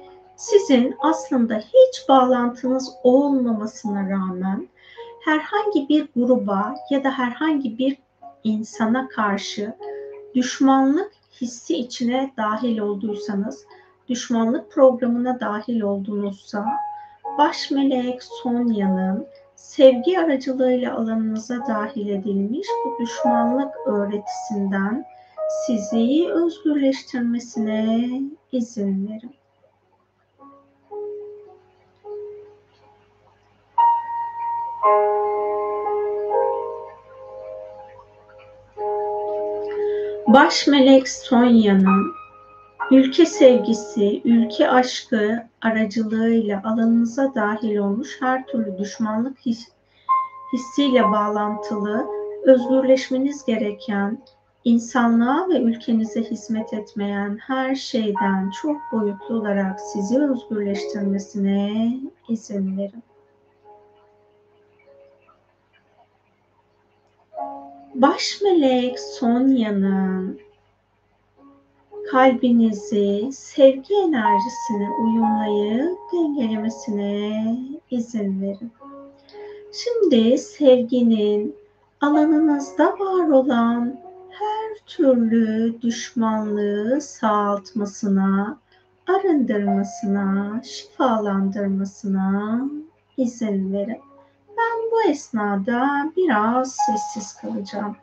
sizin 0.43 0.95
aslında 0.99 1.55
hiç 1.55 2.09
bağlantınız 2.09 2.93
olmamasına 3.03 4.09
rağmen 4.09 4.67
herhangi 5.25 5.89
bir 5.89 6.07
gruba 6.15 6.75
ya 6.89 7.03
da 7.03 7.11
herhangi 7.11 7.77
bir 7.77 7.97
insana 8.43 9.07
karşı 9.07 9.73
düşmanlık 10.35 11.11
hissi 11.41 11.77
içine 11.77 12.33
dahil 12.37 12.77
olduysanız, 12.77 13.65
düşmanlık 14.09 14.71
programına 14.71 15.39
dahil 15.39 15.81
oldunuzsa, 15.81 16.65
baş 17.37 17.71
melek 17.71 18.23
Sonya'nın 18.23 19.27
sevgi 19.55 20.19
aracılığıyla 20.19 20.95
alanınıza 20.95 21.67
dahil 21.67 22.07
edilmiş 22.07 22.67
bu 22.85 23.03
düşmanlık 23.03 23.73
öğretisinden 23.85 25.05
sizi 25.65 26.27
özgürleştirmesine 26.33 28.09
izin 28.51 29.07
verin. 29.09 29.42
Baş 40.27 40.67
melek 40.67 41.09
Sonya'nın 41.09 42.13
ülke 42.91 43.25
sevgisi, 43.25 44.21
ülke 44.25 44.69
aşkı 44.69 45.47
aracılığıyla 45.61 46.61
alanınıza 46.65 47.35
dahil 47.35 47.77
olmuş 47.77 48.17
her 48.21 48.47
türlü 48.47 48.77
düşmanlık 48.77 49.39
his, 49.39 49.67
hissiyle 50.53 51.03
bağlantılı, 51.03 52.07
özgürleşmeniz 52.43 53.45
gereken, 53.45 54.17
insanlığa 54.63 55.49
ve 55.49 55.61
ülkenize 55.61 56.23
hizmet 56.23 56.73
etmeyen 56.73 57.37
her 57.41 57.75
şeyden 57.75 58.51
çok 58.61 58.77
boyutlu 58.91 59.35
olarak 59.35 59.79
sizi 59.79 60.19
özgürleştirmesine 60.21 61.93
izin 62.29 62.77
verin. 62.77 63.03
Baş 67.93 68.41
melek 68.43 68.99
Sonya'nın 68.99 70.39
kalbinizi 72.11 73.29
sevgi 73.31 73.93
enerjisine 73.95 74.89
uyumlayıp 75.01 75.97
dengelemesine 76.13 77.57
izin 77.91 78.41
verin. 78.41 78.71
Şimdi 79.71 80.37
sevginin 80.37 81.55
alanınızda 82.01 82.85
var 82.99 83.29
olan 83.29 83.99
her 84.29 84.77
türlü 84.85 85.81
düşmanlığı 85.81 87.01
sağaltmasına, 87.01 88.59
arındırmasına, 89.07 90.61
şifalandırmasına 90.63 92.61
izin 93.17 93.73
verin. 93.73 94.12
Ben 94.57 94.91
bu 94.91 95.03
esnada 95.09 96.11
biraz 96.17 96.75
sessiz 96.85 97.35
kalacağım. 97.35 97.97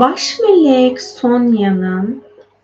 Baş 0.00 0.38
melek 0.40 1.02
Sonya'nın 1.02 2.22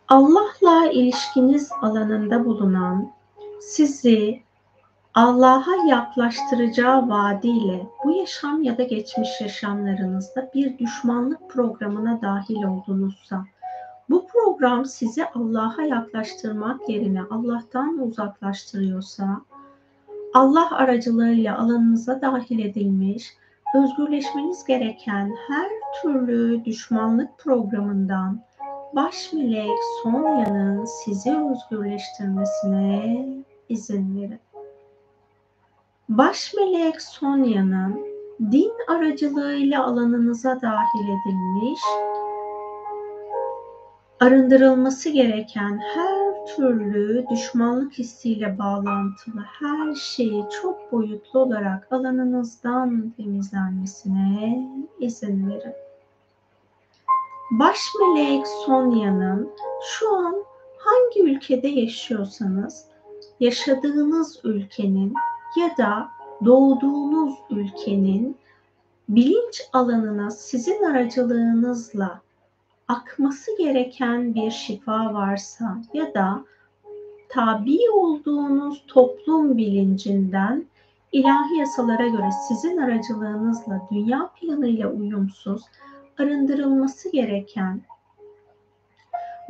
Allah'la 0.09 0.91
ilişkiniz 0.91 1.71
alanında 1.83 2.45
bulunan 2.45 3.13
sizi 3.61 4.41
Allah'a 5.15 5.89
yaklaştıracağı 5.89 7.09
vaadiyle 7.09 7.87
bu 8.05 8.11
yaşam 8.11 8.63
ya 8.63 8.79
da 8.79 8.83
geçmiş 8.83 9.41
yaşamlarınızda 9.41 10.51
bir 10.55 10.79
düşmanlık 10.79 11.51
programına 11.51 12.23
dahil 12.23 12.63
oldunuzsa, 12.63 13.45
bu 14.11 14.27
program 14.27 14.85
sizi 14.85 15.27
Allah'a 15.27 15.83
yaklaştırmak 15.83 16.89
yerine 16.89 17.23
Allah'tan 17.31 17.99
uzaklaştırıyorsa, 17.99 19.41
Allah 20.35 20.77
aracılığıyla 20.77 21.59
alanınıza 21.59 22.21
dahil 22.21 22.59
edilmiş, 22.59 23.35
özgürleşmeniz 23.75 24.65
gereken 24.65 25.33
her 25.49 25.71
türlü 26.03 26.65
düşmanlık 26.65 27.39
programından 27.39 28.41
baş 28.93 29.33
melek 29.33 29.79
Sonya'nın 30.03 30.85
sizi 30.85 31.37
özgürleştirmesine 31.37 33.27
izin 33.69 34.21
verin. 34.21 34.41
Baş 36.09 36.55
melek 36.55 37.03
Sonya'nın 37.03 38.07
din 38.53 38.73
aracılığıyla 38.89 39.85
alanınıza 39.85 40.63
dahil 40.63 41.09
edilmiş, 41.09 41.81
arındırılması 44.21 45.11
gereken 45.11 45.81
her 45.95 46.24
türlü 46.47 47.27
düşmanlık 47.31 47.93
hissiyle 47.93 48.59
bağlantılı 48.59 49.41
her 49.61 49.95
şeyi 49.95 50.45
çok 50.63 50.93
boyutlu 50.93 51.41
olarak 51.41 51.93
alanınızdan 51.93 53.13
temizlenmesine 53.17 54.69
izin 55.01 55.51
verin. 55.51 55.75
Baş 57.51 57.79
melek 58.01 58.47
Sonya'nın 58.47 59.51
şu 59.85 60.17
an 60.17 60.35
hangi 60.79 61.23
ülkede 61.23 61.69
yaşıyorsanız 61.69 62.85
yaşadığınız 63.41 64.41
ülkenin 64.45 65.15
ya 65.61 65.77
da 65.79 66.09
doğduğunuz 66.45 67.35
ülkenin 67.51 68.37
bilinç 69.09 69.63
alanına 69.73 70.31
sizin 70.31 70.83
aracılığınızla 70.83 72.21
akması 72.89 73.51
gereken 73.59 74.35
bir 74.35 74.51
şifa 74.51 75.15
varsa 75.15 75.79
ya 75.95 76.15
da 76.15 76.45
tabi 77.29 77.79
olduğunuz 77.95 78.85
toplum 78.87 79.59
bilincinden 79.59 80.65
ilahi 81.13 81.57
yasalara 81.59 82.07
göre 82.07 82.31
sizin 82.49 82.77
aracılığınızla 82.77 83.89
dünya 83.93 84.31
planıyla 84.41 84.89
uyumsuz 84.89 85.63
arındırılması 86.19 87.13
gereken 87.13 87.81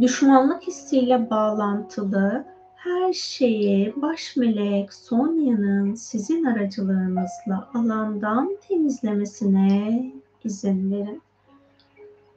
düşmanlık 0.01 0.63
hissiyle 0.63 1.31
bağlantılı 1.31 2.45
her 2.77 3.13
şeyi 3.13 4.03
baş 4.03 4.37
melek 4.37 4.95
Sonya'nın 4.95 5.95
sizin 5.95 6.45
aracılığınızla 6.45 7.69
alandan 7.75 8.57
temizlemesine 8.69 10.13
izin 10.45 10.93
verin. 10.93 11.23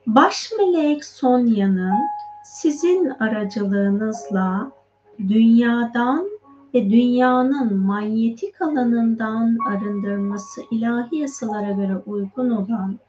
Baş 0.08 0.52
melek 0.58 1.06
Sonya'nın 1.06 2.08
sizin 2.46 3.10
aracılığınızla 3.10 4.72
dünyadan 5.20 6.30
ve 6.74 6.90
dünyanın 6.90 7.78
manyetik 7.78 8.62
alanından 8.62 9.58
arındırılması 9.70 10.62
ilahi 10.72 11.16
yasalara 11.16 11.72
göre 11.72 11.98
uygun 12.06 12.50
olan 12.50 13.00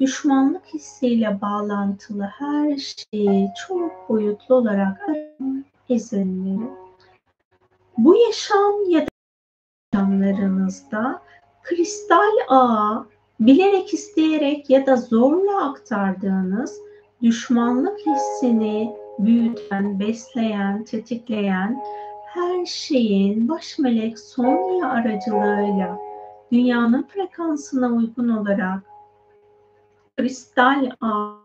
düşmanlık 0.00 0.66
hissiyle 0.74 1.40
bağlantılı 1.40 2.22
her 2.22 2.76
şeyi 2.76 3.48
çok 3.68 4.08
boyutlu 4.08 4.54
olarak 4.54 5.08
izin 5.88 6.44
verin. 6.44 6.70
Bu 7.98 8.16
yaşam 8.16 8.90
ya 8.90 9.00
da 9.00 9.10
yaşamlarınızda 9.94 11.22
kristal 11.62 12.36
ağa 12.48 13.06
bilerek 13.40 13.94
isteyerek 13.94 14.70
ya 14.70 14.86
da 14.86 14.96
zorla 14.96 15.70
aktardığınız 15.70 16.80
düşmanlık 17.22 17.98
hissini 18.06 18.96
büyüten, 19.18 20.00
besleyen, 20.00 20.84
tetikleyen 20.84 21.82
her 22.26 22.66
şeyin 22.66 23.48
baş 23.48 23.78
melek 23.78 24.18
Sonya 24.18 24.88
aracılığıyla 24.88 25.98
dünyanın 26.52 27.02
frekansına 27.02 27.88
uygun 27.88 28.28
olarak 28.28 28.82
kristal 30.16 30.90
ağ 31.00 31.40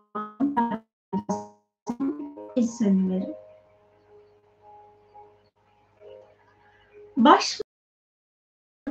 izin 2.56 3.10
verin. 3.10 3.36
Baş 7.18 7.65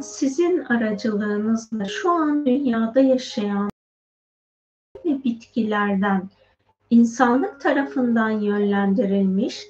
sizin 0.05 0.59
aracılığınızla 0.59 1.85
şu 1.85 2.11
an 2.11 2.47
dünyada 2.47 3.01
yaşayan 3.01 3.71
ve 5.05 5.25
bitkilerden 5.25 6.29
insanlık 6.91 7.61
tarafından 7.61 8.31
yönlendirilmiş, 8.31 9.67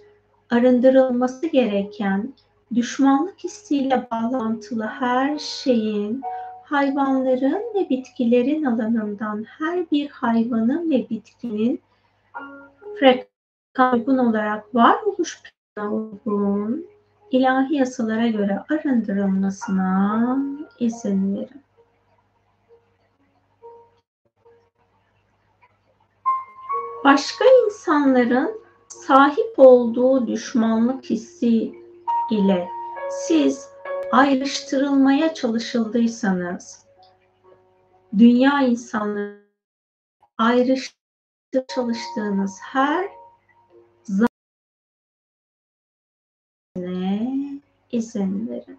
arındırılması 0.51 1.47
gereken 1.47 2.35
düşmanlık 2.75 3.45
hissiyle 3.45 4.09
bağlantılı 4.11 4.85
her 4.85 5.39
şeyin 5.39 6.23
hayvanların 6.65 7.75
ve 7.75 7.91
bitkilerin 7.91 8.65
alanından 8.65 9.45
her 9.59 9.91
bir 9.91 10.09
hayvanın 10.09 10.91
ve 10.91 11.11
bitkinin 11.11 11.81
frekans 12.99 13.95
uygun 13.95 14.19
olarak 14.19 14.75
varoluş 14.75 15.43
planına 15.75 15.95
uygun 15.95 16.94
ilahi 17.35 17.77
yasalara 17.77 18.29
göre 18.29 18.59
arındırılmasına 18.71 20.39
izin 20.79 21.37
verin. 21.37 21.63
Başka 27.05 27.45
insanların 27.67 28.61
sahip 28.89 29.55
olduğu 29.57 30.27
düşmanlık 30.27 31.05
hissi 31.05 31.75
ile 32.31 32.69
siz 33.11 33.69
ayrıştırılmaya 34.13 35.35
çalışıldıysanız, 35.35 36.87
dünya 38.19 38.63
insanları 38.63 39.45
ayrıştırmaya 40.39 41.67
çalıştığınız 41.69 42.59
her 42.63 43.14
izin 47.95 48.49
verin. 48.49 48.79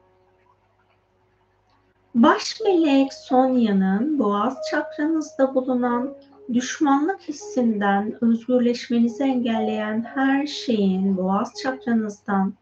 Baş 2.15 2.61
melek 2.61 3.13
Sonya'nın 3.13 4.19
boğaz 4.19 4.57
çakranızda 4.71 5.55
bulunan 5.55 6.13
düşmanlık 6.53 7.21
hissinden 7.21 8.17
özgürleşmenizi 8.21 9.23
engelleyen 9.23 10.05
her 10.15 10.45
şeyin 10.47 11.17
boğaz 11.17 11.53
çakranızdan, 11.63 12.53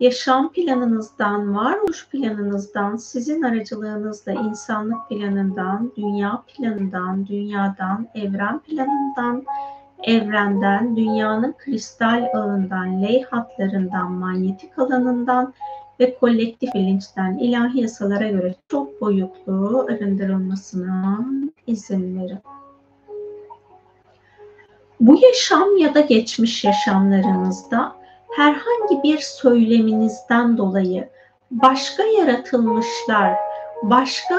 yaşam 0.00 0.52
planınızdan, 0.52 1.54
varoluş 1.56 2.08
planınızdan, 2.08 2.96
sizin 2.96 3.42
aracılığınızla 3.42 4.32
insanlık 4.32 5.08
planından, 5.08 5.92
dünya 5.96 6.42
planından, 6.46 7.26
dünyadan, 7.26 8.08
evren 8.14 8.58
planından, 8.58 9.44
evrenden, 10.02 10.96
dünyanın 10.96 11.54
kristal 11.58 12.28
ağından, 12.34 13.02
ley 13.02 13.22
hatlarından, 13.22 14.12
manyetik 14.12 14.78
alanından 14.78 15.54
ve 16.00 16.18
kolektif 16.18 16.74
bilinçten 16.74 17.38
ilahi 17.38 17.80
yasalara 17.80 18.28
göre 18.28 18.54
çok 18.68 19.00
boyutlu 19.00 19.86
arındırılmasına 19.90 21.26
izin 21.66 22.20
verin. 22.20 22.38
Bu 25.00 25.18
yaşam 25.22 25.76
ya 25.76 25.94
da 25.94 26.00
geçmiş 26.00 26.64
yaşamlarınızda 26.64 27.96
herhangi 28.36 29.02
bir 29.02 29.18
söyleminizden 29.18 30.58
dolayı 30.58 31.08
başka 31.50 32.02
yaratılmışlar, 32.02 33.36
başka 33.82 34.38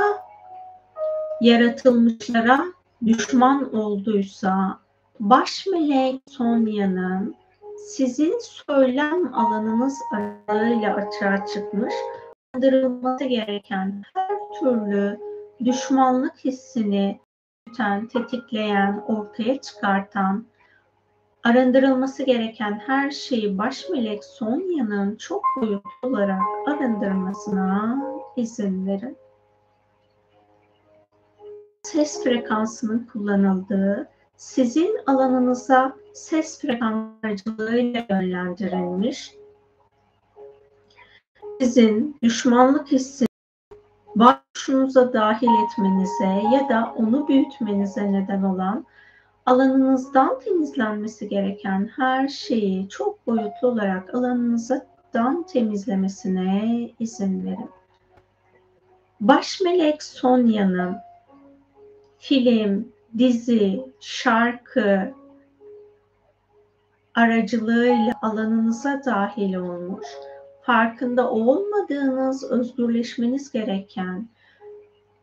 yaratılmışlara 1.42 2.66
düşman 3.06 3.76
olduysa, 3.76 4.80
baş 5.30 5.68
melek 5.68 6.22
Sonya'nın 6.30 7.36
sizin 7.78 8.40
söylem 8.40 9.34
alanınız 9.34 10.00
aralığıyla 10.12 10.96
açığa 10.96 11.46
çıkmış, 11.46 11.94
kandırılması 12.54 13.26
gereken 13.26 14.04
her 14.14 14.60
türlü 14.60 15.20
düşmanlık 15.66 16.46
hissini 16.46 17.20
büyüten, 17.68 18.08
tetikleyen, 18.08 19.04
ortaya 19.08 19.62
çıkartan, 19.62 20.46
arındırılması 21.44 22.24
gereken 22.24 22.82
her 22.86 23.12
şeyi 23.12 23.58
baş 23.58 23.90
melek 23.90 24.24
Sonya'nın 24.24 25.16
çok 25.16 25.44
boyutlu 25.62 26.08
olarak 26.08 26.42
arındırmasına 26.68 28.04
izin 28.36 28.88
verin. 28.88 29.18
Ses 31.84 32.24
frekansının 32.24 33.10
kullanıldığı 33.14 34.10
sizin 34.44 34.98
alanınıza 35.06 35.96
ses 36.14 36.62
frekanslarıyla 36.62 38.06
yönlendirilmiş, 38.10 39.36
sizin 41.62 42.18
düşmanlık 42.24 42.92
hissi 42.92 43.26
varoluşunuza 44.16 45.14
dahil 45.14 45.48
etmenize 45.66 46.56
ya 46.56 46.70
da 46.70 46.94
onu 46.98 47.28
büyütmenize 47.28 48.14
neden 48.14 48.44
olan 48.44 48.86
alanınızdan 49.46 50.40
temizlenmesi 50.40 51.30
gereken 51.30 51.90
her 51.96 52.28
şeyi 52.28 52.90
çok 52.90 53.28
boyutlu 53.28 53.68
olarak 53.68 54.16
alanınızdan 54.16 55.44
temizlemesine 55.48 56.90
izin 57.00 57.46
verin. 57.46 57.70
Baş 59.22 59.62
melek 59.62 60.04
Sonya'nın 60.04 60.98
film, 62.18 62.93
dizi, 63.18 63.86
şarkı 64.00 65.14
aracılığıyla 67.16 68.14
alanınıza 68.22 69.02
dahil 69.06 69.56
olmuş, 69.56 70.08
farkında 70.62 71.32
olmadığınız, 71.32 72.52
özgürleşmeniz 72.52 73.52
gereken 73.52 74.30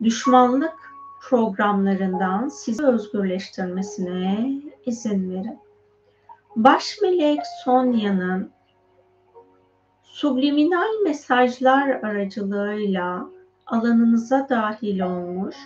düşmanlık 0.02 0.74
programlarından 1.20 2.48
sizi 2.48 2.86
özgürleştirmesine 2.86 4.50
izin 4.86 5.30
verin. 5.30 5.58
Baş 6.56 6.98
melek 7.02 7.40
Sonya'nın 7.64 8.50
subliminal 10.02 11.02
mesajlar 11.04 11.88
aracılığıyla 11.88 13.26
alanınıza 13.66 14.46
dahil 14.48 15.00
olmuş 15.00 15.56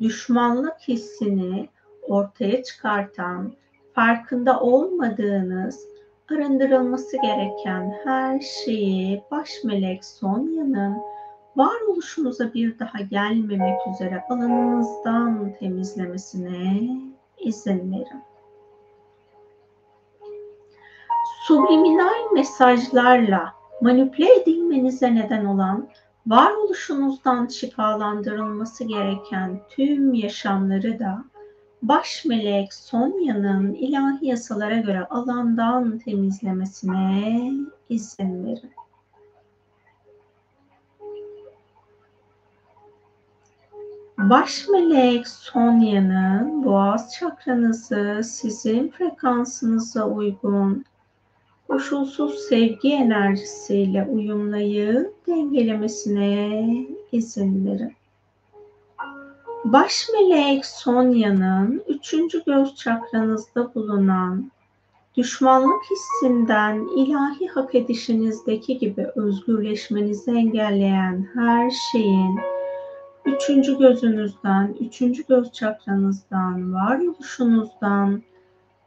düşmanlık 0.00 0.76
hissini 0.88 1.68
ortaya 2.02 2.62
çıkartan, 2.62 3.52
farkında 3.94 4.60
olmadığınız, 4.60 5.86
arındırılması 6.30 7.16
gereken 7.16 7.94
her 8.04 8.40
şeyi 8.40 9.22
baş 9.30 9.50
melek 9.64 10.04
Sonya'nın 10.04 10.96
varoluşunuza 11.56 12.54
bir 12.54 12.78
daha 12.78 13.00
gelmemek 13.00 13.78
üzere 13.94 14.24
alanınızdan 14.28 15.52
temizlemesine 15.58 16.88
izin 17.38 17.92
verin. 17.92 18.22
Subliminal 21.46 22.32
mesajlarla 22.34 23.54
manipüle 23.80 24.34
edilmenize 24.34 25.14
neden 25.14 25.44
olan 25.44 25.88
varoluşunuzdan 26.26 27.46
şifalandırılması 27.46 28.84
gereken 28.84 29.60
tüm 29.70 30.14
yaşamları 30.14 30.98
da 30.98 31.24
baş 31.82 32.24
melek 32.24 32.74
Sonya'nın 32.74 33.74
ilahi 33.74 34.26
yasalara 34.26 34.76
göre 34.76 35.06
alandan 35.06 35.98
temizlemesine 35.98 37.52
izin 37.88 38.46
verin. 38.46 38.70
Baş 44.18 44.68
melek 44.68 45.28
Sonya'nın 45.28 46.64
boğaz 46.64 47.14
çakranızı 47.14 48.20
sizin 48.24 48.88
frekansınıza 48.90 50.06
uygun 50.08 50.84
koşulsuz 51.70 52.38
sevgi 52.38 52.92
enerjisiyle 52.92 54.08
uyumlayıp 54.12 55.26
dengelemesine 55.26 56.64
izin 57.12 57.66
verin. 57.66 57.92
Baş 59.64 60.06
melek 60.12 60.66
Sonya'nın 60.66 61.82
üçüncü 61.88 62.44
göz 62.44 62.74
çakranızda 62.74 63.74
bulunan 63.74 64.50
düşmanlık 65.16 65.82
hissinden 65.90 66.88
ilahi 66.96 67.48
hak 67.48 67.74
edişinizdeki 67.74 68.78
gibi 68.78 69.06
özgürleşmenizi 69.16 70.30
engelleyen 70.30 71.28
her 71.34 71.70
şeyin 71.70 72.38
üçüncü 73.24 73.78
gözünüzden, 73.78 74.74
üçüncü 74.80 75.26
göz 75.26 75.52
çakranızdan, 75.52 76.74
varoluşunuzdan, 76.74 78.22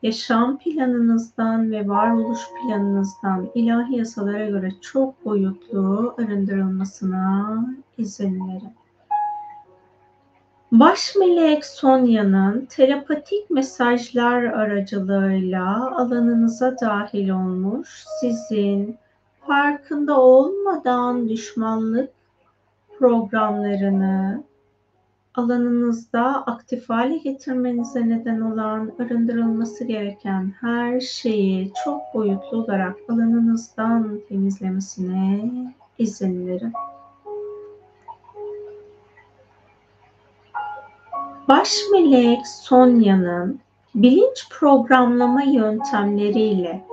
yaşam 0.04 0.58
planınızdan 0.58 1.72
ve 1.72 1.88
varoluş 1.88 2.40
planınızdan 2.62 3.50
ilahi 3.56 3.98
yasalara 3.98 4.46
göre 4.46 4.70
çok 4.82 5.26
boyutlu 5.26 6.16
arındırılmasına 6.18 7.66
izin 7.98 8.48
verin. 8.48 8.74
Baş 10.72 11.16
melek 11.16 11.66
Sonya'nın 11.66 12.66
telepatik 12.66 13.50
mesajlar 13.50 14.44
aracılığıyla 14.44 15.98
alanınıza 15.98 16.76
dahil 16.82 17.30
olmuş, 17.30 18.04
sizin 18.22 18.98
farkında 19.48 20.20
olmadan 20.20 21.30
düşmanlık 21.30 22.10
programlarını, 23.00 24.44
alanınızda 25.36 26.44
aktif 26.46 26.90
hale 26.90 27.18
getirmenize 27.18 28.10
neden 28.10 28.42
olan 28.42 28.92
arındırılması 29.00 29.84
gereken 29.84 30.54
her 30.62 31.00
şeyi 31.00 31.72
çok 31.84 32.02
boyutlu 32.14 32.58
olarak 32.58 32.96
alanınızdan 33.10 34.20
temizlemesine 34.30 35.52
izin 35.98 36.48
verin. 36.48 36.74
Baş 41.48 41.78
melek 41.92 42.48
Sonya'nın 42.48 43.60
bilinç 43.96 44.50
programlama 44.50 45.44
yöntemleriyle 45.44 46.86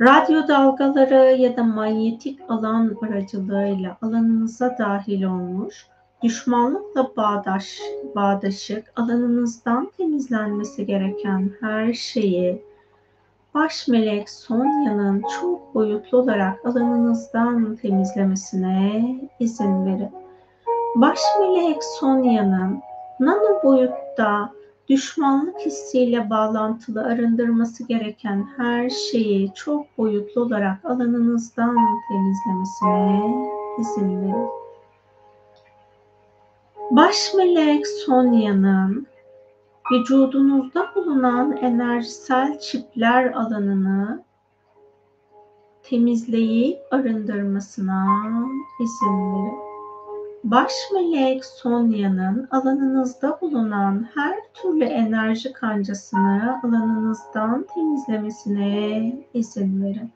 radyo 0.00 0.48
dalgaları 0.48 1.36
ya 1.36 1.56
da 1.56 1.64
manyetik 1.64 2.40
alan 2.48 2.96
aracılığıyla 3.02 3.96
alanınıza 4.02 4.76
dahil 4.78 5.22
olmuş 5.22 5.86
düşmanlıkla 6.22 7.12
bağdaş, 7.16 7.80
bağdaşık 8.16 8.92
alanınızdan 8.96 9.90
temizlenmesi 9.96 10.86
gereken 10.86 11.50
her 11.60 11.92
şeyi 11.92 12.62
baş 13.54 13.88
melek 13.88 14.30
Sonya'nın 14.30 15.22
çok 15.40 15.74
boyutlu 15.74 16.18
olarak 16.18 16.66
alanınızdan 16.66 17.76
temizlemesine 17.76 19.16
izin 19.40 19.86
verin. 19.86 20.10
Baş 20.94 21.20
melek 21.40 21.84
Sonya'nın 21.84 22.80
nano 23.20 23.62
boyutta 23.64 24.52
düşmanlık 24.88 25.58
hissiyle 25.58 26.30
bağlantılı 26.30 27.02
arındırması 27.02 27.86
gereken 27.86 28.46
her 28.56 28.90
şeyi 28.90 29.54
çok 29.54 29.98
boyutlu 29.98 30.40
olarak 30.42 30.84
alanınızdan 30.84 31.76
temizlemesine 32.08 33.34
izin 33.80 34.22
verin. 34.22 34.48
Baş 36.90 37.34
melek 37.36 37.86
Sonya'nın 37.86 39.06
vücudunuzda 39.92 40.90
bulunan 40.94 41.56
enerjisel 41.56 42.58
çipler 42.58 43.32
alanını 43.32 44.24
temizleyip 45.82 46.78
arındırmasına 46.90 48.06
izin 48.80 49.32
verin. 49.32 49.58
Baş 50.44 50.72
melek 50.94 51.44
Sonya'nın 51.44 52.48
alanınızda 52.50 53.38
bulunan 53.40 54.08
her 54.14 54.36
türlü 54.54 54.84
enerji 54.84 55.52
kancasını 55.52 56.60
alanınızdan 56.64 57.66
temizlemesine 57.74 59.12
izin 59.34 59.82
verin. 59.84 60.10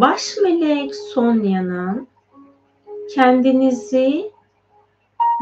Baş 0.00 0.36
melek 0.42 0.94
Sonya'nın 0.94 2.08
kendinizi 3.14 4.30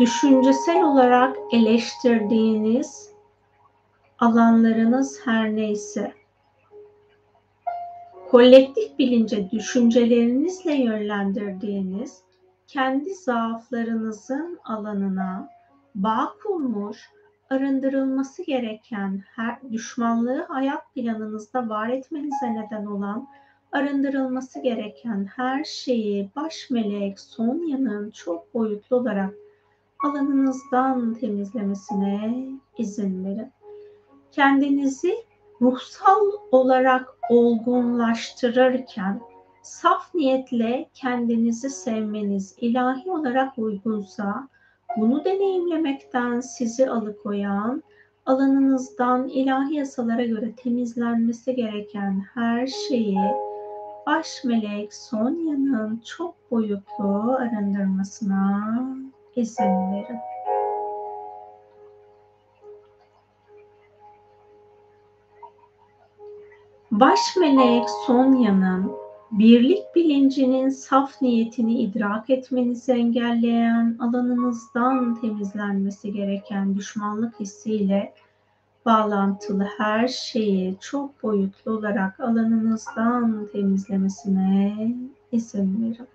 düşüncesel 0.01 0.83
olarak 0.83 1.37
eleştirdiğiniz 1.53 3.11
alanlarınız 4.19 5.21
her 5.25 5.57
neyse 5.57 6.13
kolektif 8.31 8.99
bilince 8.99 9.51
düşüncelerinizle 9.51 10.75
yönlendirdiğiniz 10.75 12.23
kendi 12.67 13.15
zaaflarınızın 13.15 14.59
alanına 14.65 15.49
bağ 15.95 16.33
kurmuş, 16.43 17.11
arındırılması 17.51 18.43
gereken 18.43 19.23
her 19.37 19.73
düşmanlığı 19.73 20.47
hayat 20.49 20.95
planınızda 20.95 21.69
var 21.69 21.89
etmenize 21.89 22.55
neden 22.55 22.87
olan 22.87 23.29
arındırılması 23.75 24.63
gereken 24.63 25.25
her 25.37 25.65
şeyi 25.65 26.31
baş 26.37 26.71
melek 26.71 27.21
Sonya'nın 27.21 28.11
çok 28.11 28.55
boyutlu 28.55 28.97
olarak 28.97 29.35
alanınızdan 30.05 31.15
temizlemesine 31.15 32.49
izin 32.79 33.25
verin. 33.25 33.53
Kendinizi 34.33 35.15
ruhsal 35.63 36.31
olarak 36.53 37.09
olgunlaştırırken 37.31 39.21
saf 39.63 40.15
niyetle 40.15 40.89
kendinizi 40.95 41.71
sevmeniz 41.71 42.57
ilahi 42.61 43.11
olarak 43.11 43.59
uygunsa 43.59 44.49
bunu 44.97 45.25
deneyimlemekten 45.25 46.41
sizi 46.41 46.91
alıkoyan 46.91 47.83
alanınızdan 48.27 49.29
ilahi 49.29 49.75
yasalara 49.75 50.25
göre 50.25 50.53
temizlenmesi 50.53 51.55
gereken 51.55 52.23
her 52.35 52.67
şeyi 52.67 53.19
baş 54.07 54.45
melek 54.45 54.95
Sonya'nın 54.95 56.03
çok 56.05 56.51
boyutlu 56.51 57.37
arındırmasına 57.39 58.75
izin 59.37 59.93
verin. 59.93 60.19
Baş 66.91 67.37
melek 67.41 67.91
Sonya'nın 68.07 68.93
birlik 69.31 69.95
bilincinin 69.95 70.69
saf 70.69 71.23
niyetini 71.23 71.81
idrak 71.81 72.31
etmenizi 72.31 72.93
engelleyen, 72.93 73.97
alanınızdan 74.01 75.21
temizlenmesi 75.21 76.13
gereken 76.13 76.75
düşmanlık 76.75 77.41
hissiyle 77.41 78.15
bağlantılı 78.87 79.69
her 79.79 80.09
şeyi 80.09 80.77
çok 80.81 81.23
boyutlu 81.23 81.73
olarak 81.73 82.21
alanınızdan 82.21 83.49
temizlemesine 83.53 84.95
izin 85.33 85.83
verin. 85.83 86.09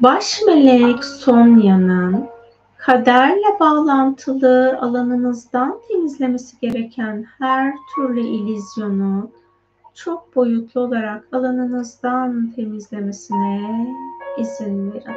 Baş 0.00 0.42
melek 0.46 1.04
Sonya'nın 1.04 2.39
kaderle 2.80 3.60
bağlantılı 3.60 4.78
alanınızdan 4.80 5.80
temizlemesi 5.88 6.60
gereken 6.60 7.26
her 7.38 7.74
türlü 7.94 8.20
ilizyonu 8.20 9.30
çok 9.94 10.36
boyutlu 10.36 10.80
olarak 10.80 11.28
alanınızdan 11.32 12.52
temizlemesine 12.56 13.94
izin 14.38 14.92
verin. 14.92 15.16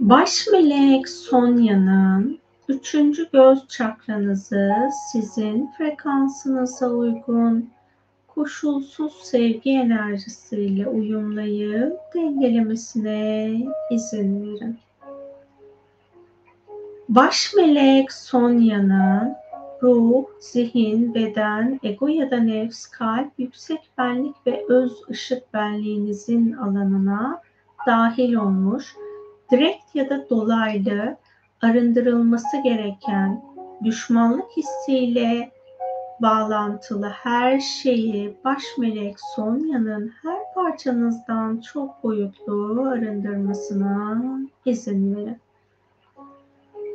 Baş 0.00 0.46
melek 0.52 1.08
Sonya'nın 1.08 2.38
Üçüncü 2.68 3.30
göz 3.32 3.68
çakranızı 3.68 4.72
sizin 5.12 5.70
frekansınıza 5.78 6.88
uygun 6.88 7.70
koşulsuz 8.26 9.12
sevgi 9.12 9.70
enerjisiyle 9.70 10.88
uyumlayıp 10.88 11.98
dengelemesine 12.14 13.50
izin 13.90 14.42
verin. 14.42 14.78
Baş 17.08 17.54
melek 17.54 18.12
Sonya'nın 18.12 19.34
ruh, 19.82 20.24
zihin, 20.40 21.14
beden, 21.14 21.80
ego 21.82 22.08
ya 22.08 22.30
da 22.30 22.36
nefs, 22.36 22.86
kalp, 22.86 23.32
yüksek 23.38 23.90
benlik 23.98 24.36
ve 24.46 24.64
öz 24.68 24.92
ışık 25.10 25.54
benliğinizin 25.54 26.52
alanına 26.52 27.42
dahil 27.86 28.34
olmuş, 28.34 28.96
direkt 29.50 29.94
ya 29.94 30.10
da 30.10 30.30
dolaylı 30.30 31.16
arındırılması 31.62 32.62
gereken 32.62 33.42
düşmanlık 33.84 34.50
hissiyle 34.56 35.50
bağlantılı 36.22 37.08
her 37.08 37.60
şeyi 37.60 38.36
baş 38.44 38.62
melek 38.78 39.16
Sonya'nın 39.34 40.12
her 40.22 40.54
parçanızdan 40.54 41.60
çok 41.60 42.02
boyutlu 42.04 42.88
arındırmasına 42.92 44.22
izin 44.64 45.16
verin. 45.16 45.36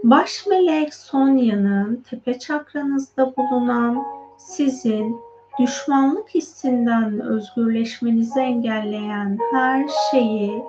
Baş 0.04 0.48
melek 0.48 0.94
Sonya'nın 0.94 2.04
tepe 2.10 2.40
çakranızda 2.40 3.34
bulunan 3.38 4.04
sizin 4.38 5.16
düşmanlık 5.60 6.30
hissinden 6.30 7.20
özgürleşmenizi 7.20 8.40
engelleyen 8.40 9.38
her 9.52 9.88
şeyi 10.12 10.64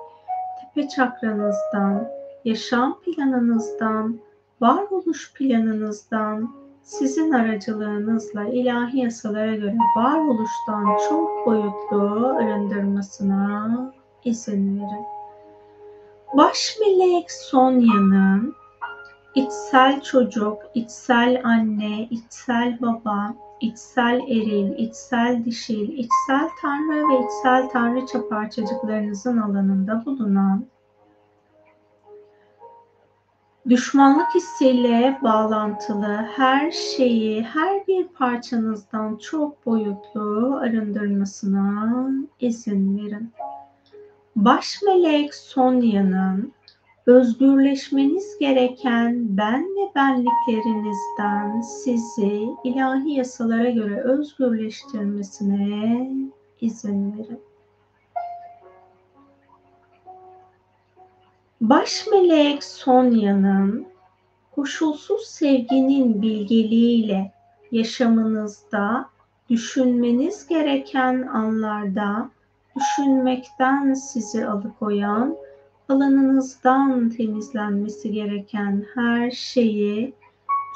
tepe 0.60 0.88
çakranızdan 0.88 2.08
yaşam 2.44 3.00
planınızdan, 3.00 4.18
varoluş 4.60 5.32
planınızdan, 5.34 6.54
sizin 6.82 7.32
aracılığınızla 7.32 8.44
ilahi 8.44 8.98
yasalara 8.98 9.54
göre 9.54 9.76
varoluştan 9.96 10.98
çok 11.08 11.46
boyutlu 11.46 12.26
arındırmasına 12.26 13.92
izin 14.24 14.76
verin. 14.76 15.04
Baş 16.36 16.76
melek 16.80 17.30
Sonya'nın 17.30 18.54
içsel 19.34 20.02
çocuk, 20.02 20.58
içsel 20.74 21.40
anne, 21.44 22.02
içsel 22.10 22.78
baba, 22.82 23.34
içsel 23.60 24.20
eril, 24.28 24.78
içsel 24.78 25.44
dişil, 25.44 25.88
içsel 25.88 26.48
tanrı 26.62 27.08
ve 27.08 27.24
içsel 27.24 27.68
tanrıça 27.68 28.28
parçacıklarınızın 28.28 29.38
alanında 29.38 30.02
bulunan 30.06 30.64
Düşmanlık 33.68 34.34
hissiyle 34.34 35.18
bağlantılı 35.22 36.26
her 36.36 36.70
şeyi 36.70 37.42
her 37.42 37.86
bir 37.86 38.08
parçanızdan 38.08 39.16
çok 39.16 39.66
boyutlu 39.66 40.58
arındırmasına 40.62 42.08
izin 42.40 42.98
verin. 42.98 43.32
Baş 44.36 44.82
melek 44.82 45.34
Sonya'nın 45.34 46.52
özgürleşmeniz 47.06 48.38
gereken 48.40 49.36
ben 49.36 49.62
ve 49.62 49.90
benliklerinizden 49.94 51.60
sizi 51.60 52.48
ilahi 52.64 53.12
yasalara 53.12 53.70
göre 53.70 54.00
özgürleştirmesine 54.00 56.10
izin 56.60 57.18
verin. 57.18 57.40
Baş 61.68 62.06
melek 62.06 62.64
Sonya'nın 62.64 63.86
koşulsuz 64.54 65.26
sevginin 65.26 66.22
bilgeliğiyle 66.22 67.32
yaşamınızda 67.72 69.08
düşünmeniz 69.50 70.46
gereken 70.46 71.22
anlarda 71.22 72.30
düşünmekten 72.76 73.94
sizi 73.94 74.46
alıkoyan, 74.46 75.36
alanınızdan 75.88 77.10
temizlenmesi 77.10 78.12
gereken 78.12 78.84
her 78.94 79.30
şeyi 79.30 80.14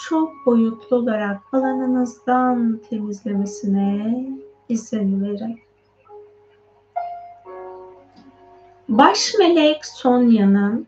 çok 0.08 0.32
boyutlu 0.46 0.96
olarak 0.96 1.40
alanınızdan 1.52 2.80
temizlemesine 2.90 4.26
izin 4.68 5.22
verin. 5.22 5.67
Baş 8.88 9.34
melek 9.38 9.86
Sonya'nın 9.86 10.86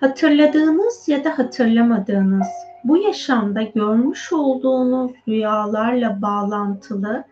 hatırladığınız 0.00 1.08
ya 1.08 1.24
da 1.24 1.38
hatırlamadığınız 1.38 2.46
bu 2.84 2.96
yaşamda 2.96 3.62
görmüş 3.62 4.32
olduğunuz 4.32 5.12
rüyalarla 5.28 6.22
bağlantılı 6.22 7.24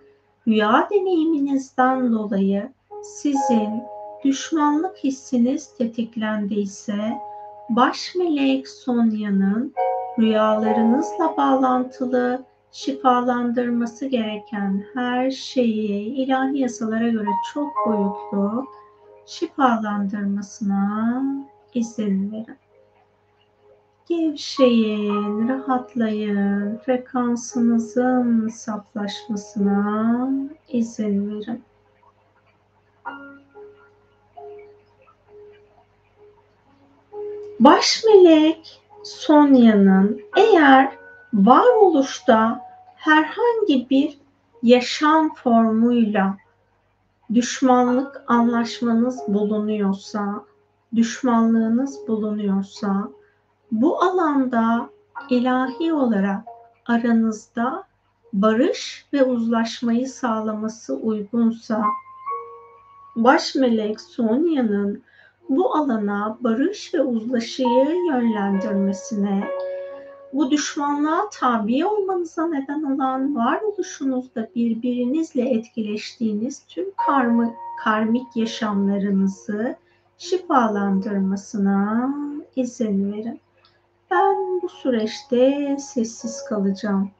rüya 0.48 0.88
deneyiminizden 0.90 2.12
dolayı 2.12 2.68
sizin 3.02 3.82
düşmanlık 4.24 4.96
hissiniz 4.96 5.76
tetiklendiyse 5.78 7.18
baş 7.70 8.14
melek 8.14 8.68
Sonya'nın 8.68 9.74
rüyalarınızla 10.18 11.36
bağlantılı 11.36 12.44
şifalandırması 12.72 14.06
gereken 14.06 14.84
her 14.94 15.30
şeyi 15.30 16.14
ilahi 16.14 16.58
yasalara 16.58 17.08
göre 17.08 17.28
çok 17.54 17.72
boyutlu 17.86 18.64
şifalandırmasına 19.26 21.22
izin 21.74 22.32
verin. 22.32 22.58
Gevşeyin, 24.08 25.48
rahatlayın, 25.48 26.78
frekansınızın 26.78 28.48
saflaşmasına 28.48 30.28
izin 30.68 31.30
verin. 31.30 31.62
Baş 37.60 38.02
melek 38.04 38.80
Sonya'nın 39.02 40.20
eğer 40.36 40.98
varoluşta 41.34 42.60
herhangi 42.96 43.90
bir 43.90 44.18
yaşam 44.62 45.34
formuyla 45.34 46.36
düşmanlık 47.34 48.24
anlaşmanız 48.26 49.20
bulunuyorsa 49.28 50.44
düşmanlığınız 50.94 52.08
bulunuyorsa, 52.08 53.08
bu 53.72 54.02
alanda 54.02 54.90
ilahi 55.30 55.92
olarak 55.92 56.42
aranızda 56.86 57.84
barış 58.32 59.06
ve 59.12 59.24
uzlaşmayı 59.24 60.08
sağlaması 60.08 60.96
uygunsa, 60.96 61.82
baş 63.16 63.54
melek 63.54 64.00
Sonya'nın 64.00 65.02
bu 65.48 65.74
alana 65.76 66.38
barış 66.40 66.94
ve 66.94 67.02
uzlaşıyı 67.02 67.88
yönlendirmesine, 68.10 69.48
bu 70.34 70.50
düşmanlığa 70.50 71.28
tabi 71.32 71.86
olmanıza 71.86 72.46
neden 72.46 72.82
olan 72.82 73.36
varoluşunuzda 73.36 74.48
birbirinizle 74.54 75.50
etkileştiğiniz 75.50 76.64
tüm 76.68 76.84
karmı, 77.06 77.54
karmik 77.84 78.36
yaşamlarınızı 78.36 79.76
şifalandırmasına 80.18 82.14
izin 82.56 83.12
verin. 83.12 83.40
Ben 84.10 84.62
bu 84.62 84.68
süreçte 84.68 85.76
sessiz 85.80 86.44
kalacağım. 86.48 87.10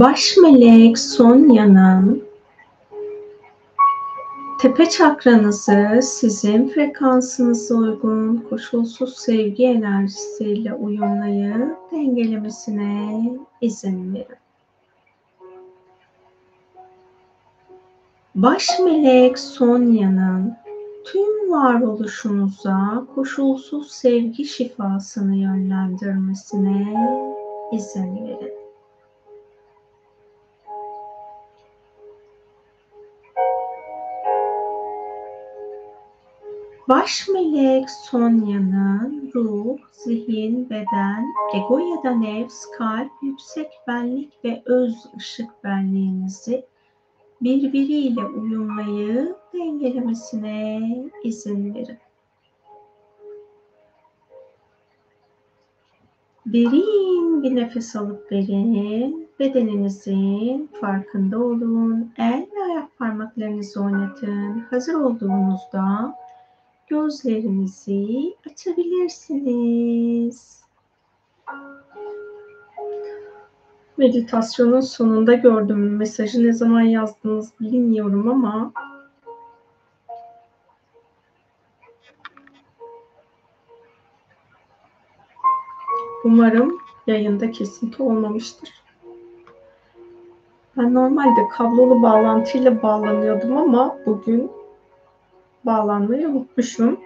Baş 0.00 0.36
melek 0.36 0.98
Sonya'nın 0.98 2.24
tepe 4.60 4.90
çakranızı 4.90 6.00
sizin 6.02 6.68
frekansınıza 6.68 7.74
uygun 7.74 8.36
koşulsuz 8.50 9.16
sevgi 9.16 9.64
enerjisiyle 9.64 10.74
uyumlayıp 10.74 11.76
dengelemesine 11.92 13.22
izin 13.60 14.14
verin. 14.14 14.36
Baş 18.34 18.68
melek 18.84 19.38
Sonya'nın 19.38 20.56
tüm 21.04 21.50
varoluşunuza 21.50 23.06
koşulsuz 23.14 23.90
sevgi 23.90 24.44
şifasını 24.44 25.36
yönlendirmesine 25.36 26.94
izin 27.72 28.26
verin. 28.26 28.57
Baş 36.88 37.28
melek 37.28 37.90
Sonya'nın 37.90 39.30
ruh, 39.34 39.78
zihin, 39.92 40.70
beden, 40.70 41.26
ego 41.54 41.78
ya 41.78 42.02
da 42.02 42.10
nefs, 42.10 42.66
kalp, 42.78 43.10
yüksek 43.22 43.66
benlik 43.88 44.44
ve 44.44 44.62
öz 44.66 45.06
ışık 45.16 45.64
benliğinizi 45.64 46.64
birbiriyle 47.40 48.24
uyumlayıp 48.24 49.36
dengelemesine 49.54 50.80
izin 51.24 51.74
verin. 51.74 51.98
Derin 56.46 57.42
bir 57.42 57.56
nefes 57.56 57.96
alıp 57.96 58.32
verin. 58.32 59.28
Bedeninizin 59.38 60.70
farkında 60.80 61.38
olun. 61.38 62.12
El 62.18 62.46
ve 62.56 62.62
ayak 62.62 62.98
parmaklarınızı 62.98 63.82
oynatın. 63.82 64.58
Hazır 64.70 64.94
olduğunuzda 64.94 66.14
gözlerinizi 66.88 68.34
açabilirsiniz. 68.50 70.58
Meditasyonun 73.96 74.80
sonunda 74.80 75.34
gördüm 75.34 75.96
mesajı 75.96 76.46
ne 76.46 76.52
zaman 76.52 76.80
yazdınız 76.80 77.52
bilmiyorum 77.60 78.28
ama 78.28 78.72
Umarım 86.24 86.78
yayında 87.06 87.50
kesinti 87.50 88.02
olmamıştır. 88.02 88.70
Ben 90.76 90.94
normalde 90.94 91.48
kablolu 91.52 92.02
bağlantıyla 92.02 92.82
bağlanıyordum 92.82 93.56
ama 93.56 93.98
bugün 94.06 94.57
bağlanmayı 95.68 96.28
unutmuşum. 96.28 97.00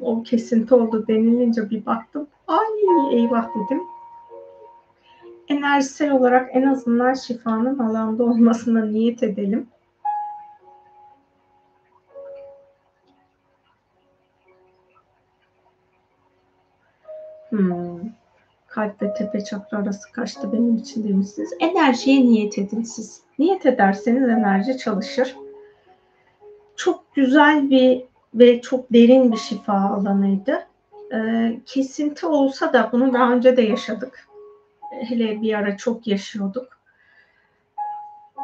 O 0.00 0.22
kesinti 0.22 0.74
oldu 0.74 1.04
denilince 1.08 1.70
bir 1.70 1.86
baktım. 1.86 2.26
Ay 2.46 2.66
eyvah 3.12 3.48
dedim. 3.48 3.82
Enerjisel 5.48 6.10
olarak 6.10 6.50
en 6.52 6.62
azından 6.62 7.14
şifanın 7.14 7.78
alanda 7.78 8.24
olmasına 8.24 8.84
niyet 8.84 9.22
edelim. 9.22 9.66
Hmm. 17.50 17.98
Kalp 18.66 19.02
ve 19.02 19.14
tepe 19.14 19.44
çakra 19.44 19.78
arası 19.78 20.12
kaçtı 20.12 20.52
benim 20.52 20.76
için 20.76 21.08
demişsiniz. 21.08 21.50
Enerjiye 21.60 22.20
niyet 22.20 22.58
edin 22.58 22.82
siz. 22.82 23.22
Niyet 23.38 23.66
ederseniz 23.66 24.28
enerji 24.28 24.78
çalışır 24.78 25.36
çok 26.76 27.14
güzel 27.14 27.70
bir 27.70 28.02
ve 28.34 28.60
çok 28.60 28.92
derin 28.92 29.32
bir 29.32 29.36
şifa 29.36 29.72
alanıydı. 29.72 30.66
Ee, 31.12 31.60
kesinti 31.66 32.26
olsa 32.26 32.72
da 32.72 32.88
bunu 32.92 33.12
daha 33.12 33.32
önce 33.32 33.56
de 33.56 33.62
yaşadık. 33.62 34.28
Hele 34.90 35.42
bir 35.42 35.54
ara 35.54 35.76
çok 35.76 36.06
yaşıyorduk. 36.06 36.76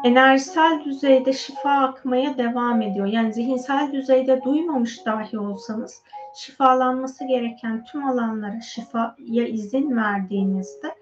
enerjisel 0.03 0.81
düzeyde 0.85 1.33
şifa 1.33 1.71
akmaya 1.71 2.37
devam 2.37 2.81
ediyor. 2.81 3.05
Yani 3.05 3.33
zihinsel 3.33 3.91
düzeyde 3.91 4.41
duymamış 4.43 5.05
dahi 5.05 5.39
olsanız 5.39 6.01
şifalanması 6.35 7.27
gereken 7.27 7.85
tüm 7.85 8.07
alanlara 8.07 8.61
şifaya 8.61 9.47
izin 9.47 9.97
verdiğinizde 9.97 10.95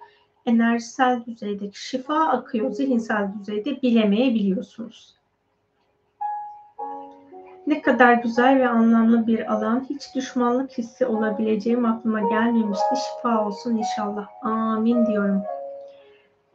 enerjisel 0.46 1.26
düzeydeki 1.26 1.88
şifa 1.88 2.28
akıyor, 2.28 2.72
zihinsel 2.72 3.28
düzeyde 3.40 3.82
bilemeyebiliyorsunuz. 3.82 5.21
Ne 7.68 7.82
kadar 7.82 8.14
güzel 8.14 8.60
ve 8.60 8.70
anlamlı 8.70 9.28
bir 9.28 9.54
alan. 9.54 9.86
Hiç 9.90 10.16
düşmanlık 10.16 10.78
hissi 10.78 11.06
olabileceğim 11.06 11.86
aklıma 11.86 12.20
gelmemişti. 12.20 12.96
Şifa 12.96 13.48
olsun 13.48 13.78
inşallah. 13.78 14.28
Amin 14.44 15.06
diyorum. 15.06 15.42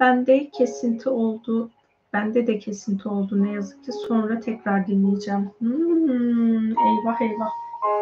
Bende 0.01 0.51
kesinti 0.51 1.09
oldu. 1.09 1.71
Bende 2.13 2.47
de 2.47 2.59
kesinti 2.59 3.09
oldu 3.09 3.45
ne 3.45 3.53
yazık 3.53 3.85
ki. 3.85 3.93
Sonra 3.93 4.41
tekrar 4.41 4.87
dinleyeceğim. 4.87 5.51
Hmm, 5.59 6.71
eyvah 6.71 7.21
eyvah. 7.21 7.51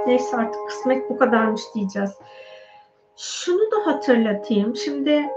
Neyse 0.07 0.37
artık 0.37 0.69
kısmet 0.69 1.11
bu 1.11 1.19
kadarmış 1.19 1.63
diyeceğiz. 1.75 2.11
Şunu 3.17 3.71
da 3.71 3.87
hatırlatayım. 3.87 4.77
Şimdi 4.77 5.31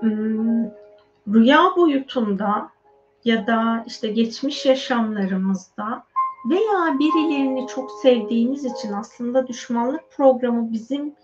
hmm, 0.00 0.64
rüya 1.34 1.62
boyutunda 1.76 2.73
ya 3.24 3.46
da 3.46 3.84
işte 3.86 4.08
geçmiş 4.08 4.66
yaşamlarımızda 4.66 6.04
veya 6.50 6.98
birilerini 6.98 7.66
çok 7.66 7.90
sevdiğimiz 7.90 8.64
için 8.64 8.92
aslında 8.92 9.48
düşmanlık 9.48 10.12
programı 10.16 10.72
bizim 10.72 11.14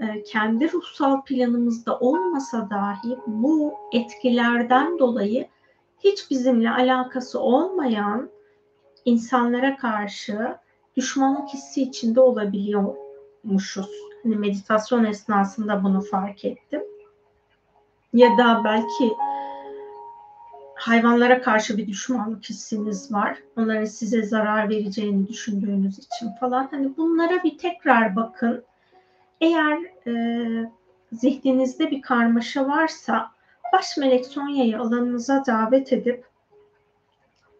e, 0.00 0.22
kendi 0.22 0.72
ruhsal 0.72 1.22
planımızda 1.24 1.98
olmasa 1.98 2.70
dahi 2.70 3.18
bu 3.26 3.74
etkilerden 3.92 4.98
dolayı 4.98 5.48
hiç 6.04 6.30
bizimle 6.30 6.70
alakası 6.70 7.40
olmayan 7.40 8.30
insanlara 9.04 9.76
karşı 9.76 10.56
düşmanlık 10.96 11.48
hissi 11.48 11.82
içinde 11.82 12.20
olabiliyormuşuz. 12.20 13.90
Hani 14.22 14.36
meditasyon 14.36 15.04
esnasında 15.04 15.84
bunu 15.84 16.00
fark 16.00 16.44
ettim. 16.44 16.82
Ya 18.12 18.38
da 18.38 18.62
belki 18.64 19.12
hayvanlara 20.74 21.42
karşı 21.42 21.78
bir 21.78 21.86
düşmanlık 21.86 22.44
hissiniz 22.44 23.12
var. 23.12 23.38
Onların 23.56 23.84
size 23.84 24.22
zarar 24.22 24.68
vereceğini 24.68 25.28
düşündüğünüz 25.28 25.98
için 25.98 26.30
falan. 26.40 26.68
Hani 26.70 26.96
bunlara 26.96 27.42
bir 27.44 27.58
tekrar 27.58 28.16
bakın. 28.16 28.64
Eğer 29.40 29.78
e, 30.06 30.14
zihninizde 31.12 31.90
bir 31.90 32.02
karmaşa 32.02 32.68
varsa 32.68 33.30
baş 33.72 33.96
melek 33.96 34.26
Sonya'yı 34.26 34.80
alanınıza 34.80 35.44
davet 35.46 35.92
edip 35.92 36.24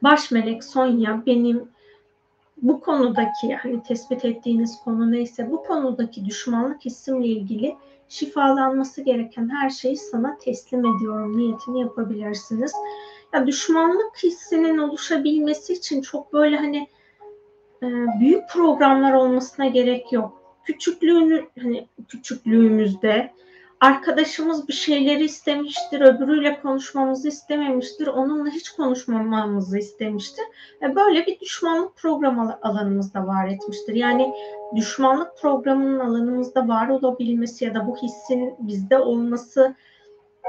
baş 0.02 0.30
melek 0.30 0.64
Sonya 0.64 1.22
benim 1.26 1.68
bu 2.62 2.80
konudaki 2.80 3.54
hani 3.54 3.82
tespit 3.82 4.24
ettiğiniz 4.24 4.80
konu 4.84 5.12
neyse 5.12 5.50
bu 5.50 5.62
konudaki 5.62 6.24
düşmanlık 6.24 6.84
hissimle 6.84 7.26
ilgili 7.26 7.76
şifalanması 8.08 9.02
gereken 9.02 9.48
her 9.48 9.70
şeyi 9.70 9.96
sana 9.96 10.38
teslim 10.38 10.80
ediyorum 10.80 11.38
niyetini 11.38 11.80
yapabilirsiniz. 11.80 12.72
Ya 13.34 13.46
düşmanlık 13.46 14.22
hissinin 14.22 14.78
oluşabilmesi 14.78 15.72
için 15.72 16.02
çok 16.02 16.32
böyle 16.32 16.56
hani 16.56 16.88
e, 17.82 17.86
büyük 18.20 18.48
programlar 18.48 19.12
olmasına 19.12 19.66
gerek 19.66 20.12
yok. 20.12 20.42
Küçüklüğünü 20.64 21.46
hani 21.62 21.88
küçüklüğümüzde 22.08 23.34
arkadaşımız 23.80 24.68
bir 24.68 24.72
şeyleri 24.72 25.24
istemiştir, 25.24 26.00
öbürüyle 26.00 26.60
konuşmamızı 26.60 27.28
istememiştir, 27.28 28.06
onunla 28.06 28.50
hiç 28.50 28.70
konuşmamamızı 28.70 29.78
istemiştir. 29.78 30.44
Ve 30.82 30.96
böyle 30.96 31.26
bir 31.26 31.40
düşmanlık 31.40 31.96
programı 31.96 32.58
alanımızda 32.62 33.26
var 33.26 33.48
etmiştir. 33.48 33.94
Yani 33.94 34.34
düşmanlık 34.76 35.38
programının 35.40 36.00
alanımızda 36.00 36.68
var 36.68 36.88
olabilmesi 36.88 37.64
ya 37.64 37.74
da 37.74 37.86
bu 37.86 37.96
hissin 37.96 38.54
bizde 38.58 38.98
olması 38.98 39.74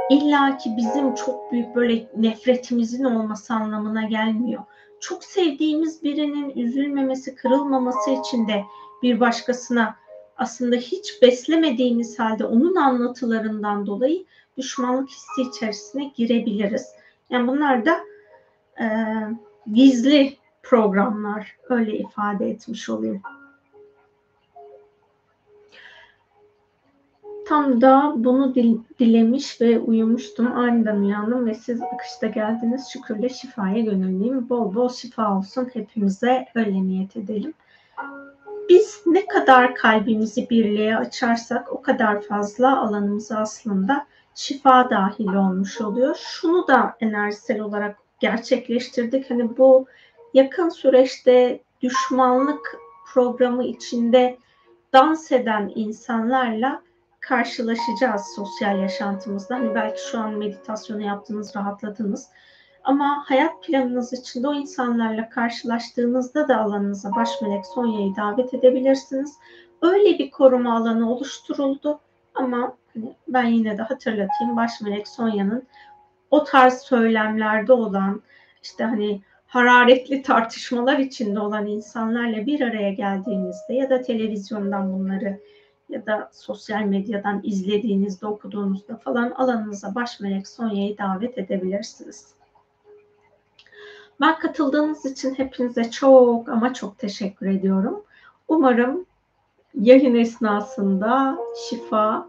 illa 0.09 0.57
ki 0.57 0.69
bizim 0.77 1.15
çok 1.15 1.51
büyük 1.51 1.75
böyle 1.75 2.07
nefretimizin 2.17 3.03
olması 3.03 3.53
anlamına 3.53 4.03
gelmiyor. 4.03 4.63
Çok 4.99 5.23
sevdiğimiz 5.23 6.03
birinin 6.03 6.49
üzülmemesi, 6.49 7.35
kırılmaması 7.35 8.11
için 8.11 8.47
de 8.47 8.63
bir 9.03 9.19
başkasına 9.19 9.95
aslında 10.37 10.75
hiç 10.75 11.21
beslemediğimiz 11.21 12.19
halde 12.19 12.45
onun 12.45 12.75
anlatılarından 12.75 13.85
dolayı 13.85 14.25
düşmanlık 14.57 15.09
hissi 15.09 15.41
içerisine 15.41 16.11
girebiliriz. 16.15 16.87
Yani 17.29 17.47
bunlar 17.47 17.85
da 17.85 17.99
e, 18.79 18.85
gizli 19.73 20.37
programlar 20.63 21.57
öyle 21.69 21.97
ifade 21.97 22.49
etmiş 22.49 22.89
olayım. 22.89 23.21
Tam 27.47 27.81
da 27.81 28.13
bunu 28.15 28.55
dilemiş 28.99 29.61
ve 29.61 29.79
uyumuştum. 29.79 30.47
Aniden 30.47 30.97
uyandım 30.97 31.45
ve 31.45 31.53
siz 31.53 31.81
akışta 31.81 32.27
geldiniz. 32.27 32.87
Şükürle 32.93 33.29
şifaya 33.29 33.79
gönüllüyüm. 33.79 34.49
Bol 34.49 34.75
bol 34.75 34.89
şifa 34.89 35.37
olsun. 35.37 35.69
Hepimize 35.73 36.45
öyle 36.55 36.83
niyet 36.83 37.17
edelim. 37.17 37.53
Biz 38.69 39.01
ne 39.05 39.25
kadar 39.25 39.75
kalbimizi 39.75 40.49
birliğe 40.49 40.97
açarsak 40.97 41.73
o 41.73 41.81
kadar 41.81 42.21
fazla 42.21 42.81
alanımız 42.81 43.31
aslında 43.31 44.05
şifa 44.35 44.89
dahil 44.89 45.33
olmuş 45.33 45.81
oluyor. 45.81 46.15
Şunu 46.15 46.67
da 46.67 46.95
enerjisel 46.99 47.59
olarak 47.59 47.97
gerçekleştirdik. 48.19 49.29
Hani 49.29 49.57
bu 49.57 49.85
yakın 50.33 50.69
süreçte 50.69 51.59
düşmanlık 51.81 52.77
programı 53.13 53.63
içinde 53.63 54.37
dans 54.93 55.31
eden 55.31 55.71
insanlarla 55.75 56.81
karşılaşacağız 57.27 58.21
sosyal 58.35 58.79
yaşantımızda. 58.79 59.55
Hani 59.55 59.75
belki 59.75 60.01
şu 60.11 60.19
an 60.19 60.33
meditasyonu 60.33 61.01
yaptınız, 61.01 61.55
rahatladınız. 61.55 62.29
Ama 62.83 63.23
hayat 63.25 63.63
planınız 63.63 64.13
içinde 64.13 64.47
o 64.47 64.53
insanlarla 64.53 65.29
karşılaştığınızda 65.29 66.47
da 66.47 66.57
alanınıza 66.61 67.11
baş 67.15 67.41
melek 67.41 67.65
Sonya'yı 67.65 68.15
davet 68.15 68.53
edebilirsiniz. 68.53 69.37
Öyle 69.81 70.19
bir 70.19 70.31
koruma 70.31 70.77
alanı 70.77 71.13
oluşturuldu. 71.13 71.99
Ama 72.35 72.77
hani 72.93 73.15
ben 73.27 73.45
yine 73.45 73.77
de 73.77 73.81
hatırlatayım 73.81 74.57
baş 74.57 74.81
melek 74.81 75.07
Sonya'nın 75.07 75.67
o 76.31 76.43
tarz 76.43 76.73
söylemlerde 76.73 77.73
olan 77.73 78.21
işte 78.63 78.83
hani 78.83 79.21
hararetli 79.47 80.21
tartışmalar 80.21 80.97
içinde 80.97 81.39
olan 81.39 81.67
insanlarla 81.67 82.45
bir 82.45 82.61
araya 82.61 82.93
geldiğinizde 82.93 83.73
ya 83.73 83.89
da 83.89 84.01
televizyondan 84.01 84.93
bunları 84.93 85.39
ya 85.95 86.05
da 86.05 86.29
sosyal 86.33 86.81
medyadan 86.81 87.41
izlediğinizde, 87.43 88.27
okuduğunuzda 88.27 88.97
falan 88.97 89.31
alanınıza 89.31 89.95
baş 89.95 90.19
melek 90.19 90.47
Sonya'yı 90.47 90.97
davet 90.97 91.37
edebilirsiniz. 91.37 92.35
Ben 94.21 94.39
katıldığınız 94.39 95.05
için 95.05 95.33
hepinize 95.33 95.91
çok 95.91 96.49
ama 96.49 96.73
çok 96.73 96.99
teşekkür 96.99 97.47
ediyorum. 97.47 98.03
Umarım 98.47 99.05
yayın 99.73 100.15
esnasında 100.15 101.37
şifa 101.69 102.27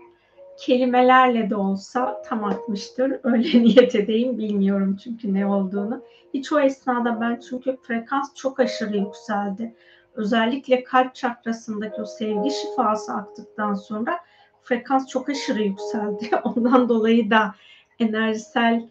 kelimelerle 0.58 1.50
de 1.50 1.56
olsa 1.56 2.22
tam 2.22 2.44
atmıştır. 2.44 3.20
Öyle 3.22 3.62
niyet 3.62 3.94
edeyim 3.94 4.38
bilmiyorum 4.38 4.96
çünkü 5.04 5.34
ne 5.34 5.46
olduğunu. 5.46 6.02
Hiç 6.34 6.52
o 6.52 6.60
esnada 6.60 7.20
ben 7.20 7.40
çünkü 7.48 7.76
frekans 7.82 8.34
çok 8.34 8.60
aşırı 8.60 8.96
yükseldi 8.96 9.74
özellikle 10.16 10.84
kalp 10.84 11.14
çakrasındaki 11.14 12.02
o 12.02 12.04
sevgi 12.04 12.50
şifası 12.50 13.12
aktıktan 13.12 13.74
sonra 13.74 14.18
frekans 14.62 15.08
çok 15.08 15.28
aşırı 15.28 15.62
yükseldi. 15.62 16.30
Ondan 16.44 16.88
dolayı 16.88 17.30
da 17.30 17.54
enerjisel 17.98 18.88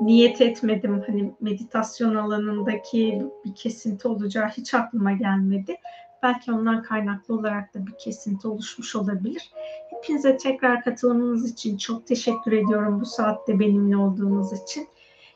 niyet 0.00 0.40
etmedim. 0.40 1.02
Hani 1.06 1.34
meditasyon 1.40 2.14
alanındaki 2.14 3.22
bir 3.44 3.54
kesinti 3.54 4.08
olacağı 4.08 4.48
hiç 4.48 4.74
aklıma 4.74 5.12
gelmedi. 5.12 5.76
Belki 6.22 6.52
ondan 6.52 6.82
kaynaklı 6.82 7.34
olarak 7.34 7.74
da 7.74 7.86
bir 7.86 7.92
kesinti 7.98 8.48
oluşmuş 8.48 8.96
olabilir. 8.96 9.50
Hepinize 9.90 10.36
tekrar 10.36 10.84
katılımınız 10.84 11.52
için 11.52 11.76
çok 11.76 12.06
teşekkür 12.06 12.52
ediyorum 12.52 13.00
bu 13.00 13.06
saatte 13.06 13.60
benimle 13.60 13.96
olduğunuz 13.96 14.52
için. 14.52 14.88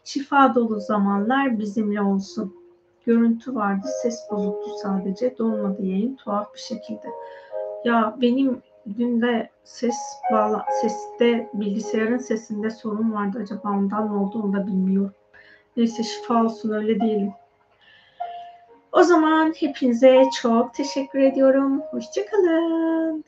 Şifa 0.05 0.55
dolu 0.55 0.81
zamanlar 0.81 1.59
bizimle 1.59 2.03
olsun 2.03 2.62
görüntü 3.07 3.55
vardı. 3.55 3.87
Ses 4.03 4.21
bozuktu 4.31 4.71
sadece. 4.83 5.39
Dolmadı 5.39 5.87
yayın 5.87 6.17
tuhaf 6.17 6.55
bir 6.55 6.59
şekilde. 6.59 7.09
Ya 7.85 8.17
benim 8.21 8.63
dün 8.99 9.23
de 9.23 9.51
ses 9.65 9.97
bağla 10.33 10.67
seste 10.81 11.51
bilgisayarın 11.55 12.19
sesinde 12.19 12.71
sorun 12.71 13.13
vardı. 13.13 13.39
Acaba 13.43 13.69
ondan 13.69 14.09
mı 14.09 14.23
oldu 14.23 14.43
onu 14.43 14.53
da 14.53 14.67
bilmiyorum. 14.67 15.15
Neyse 15.77 16.03
şifa 16.03 16.45
olsun 16.45 16.71
öyle 16.71 17.01
diyelim. 17.01 17.33
O 18.93 19.03
zaman 19.03 19.53
hepinize 19.57 20.25
çok 20.43 20.75
teşekkür 20.75 21.19
ediyorum. 21.19 21.81
Hoşçakalın. 21.91 23.25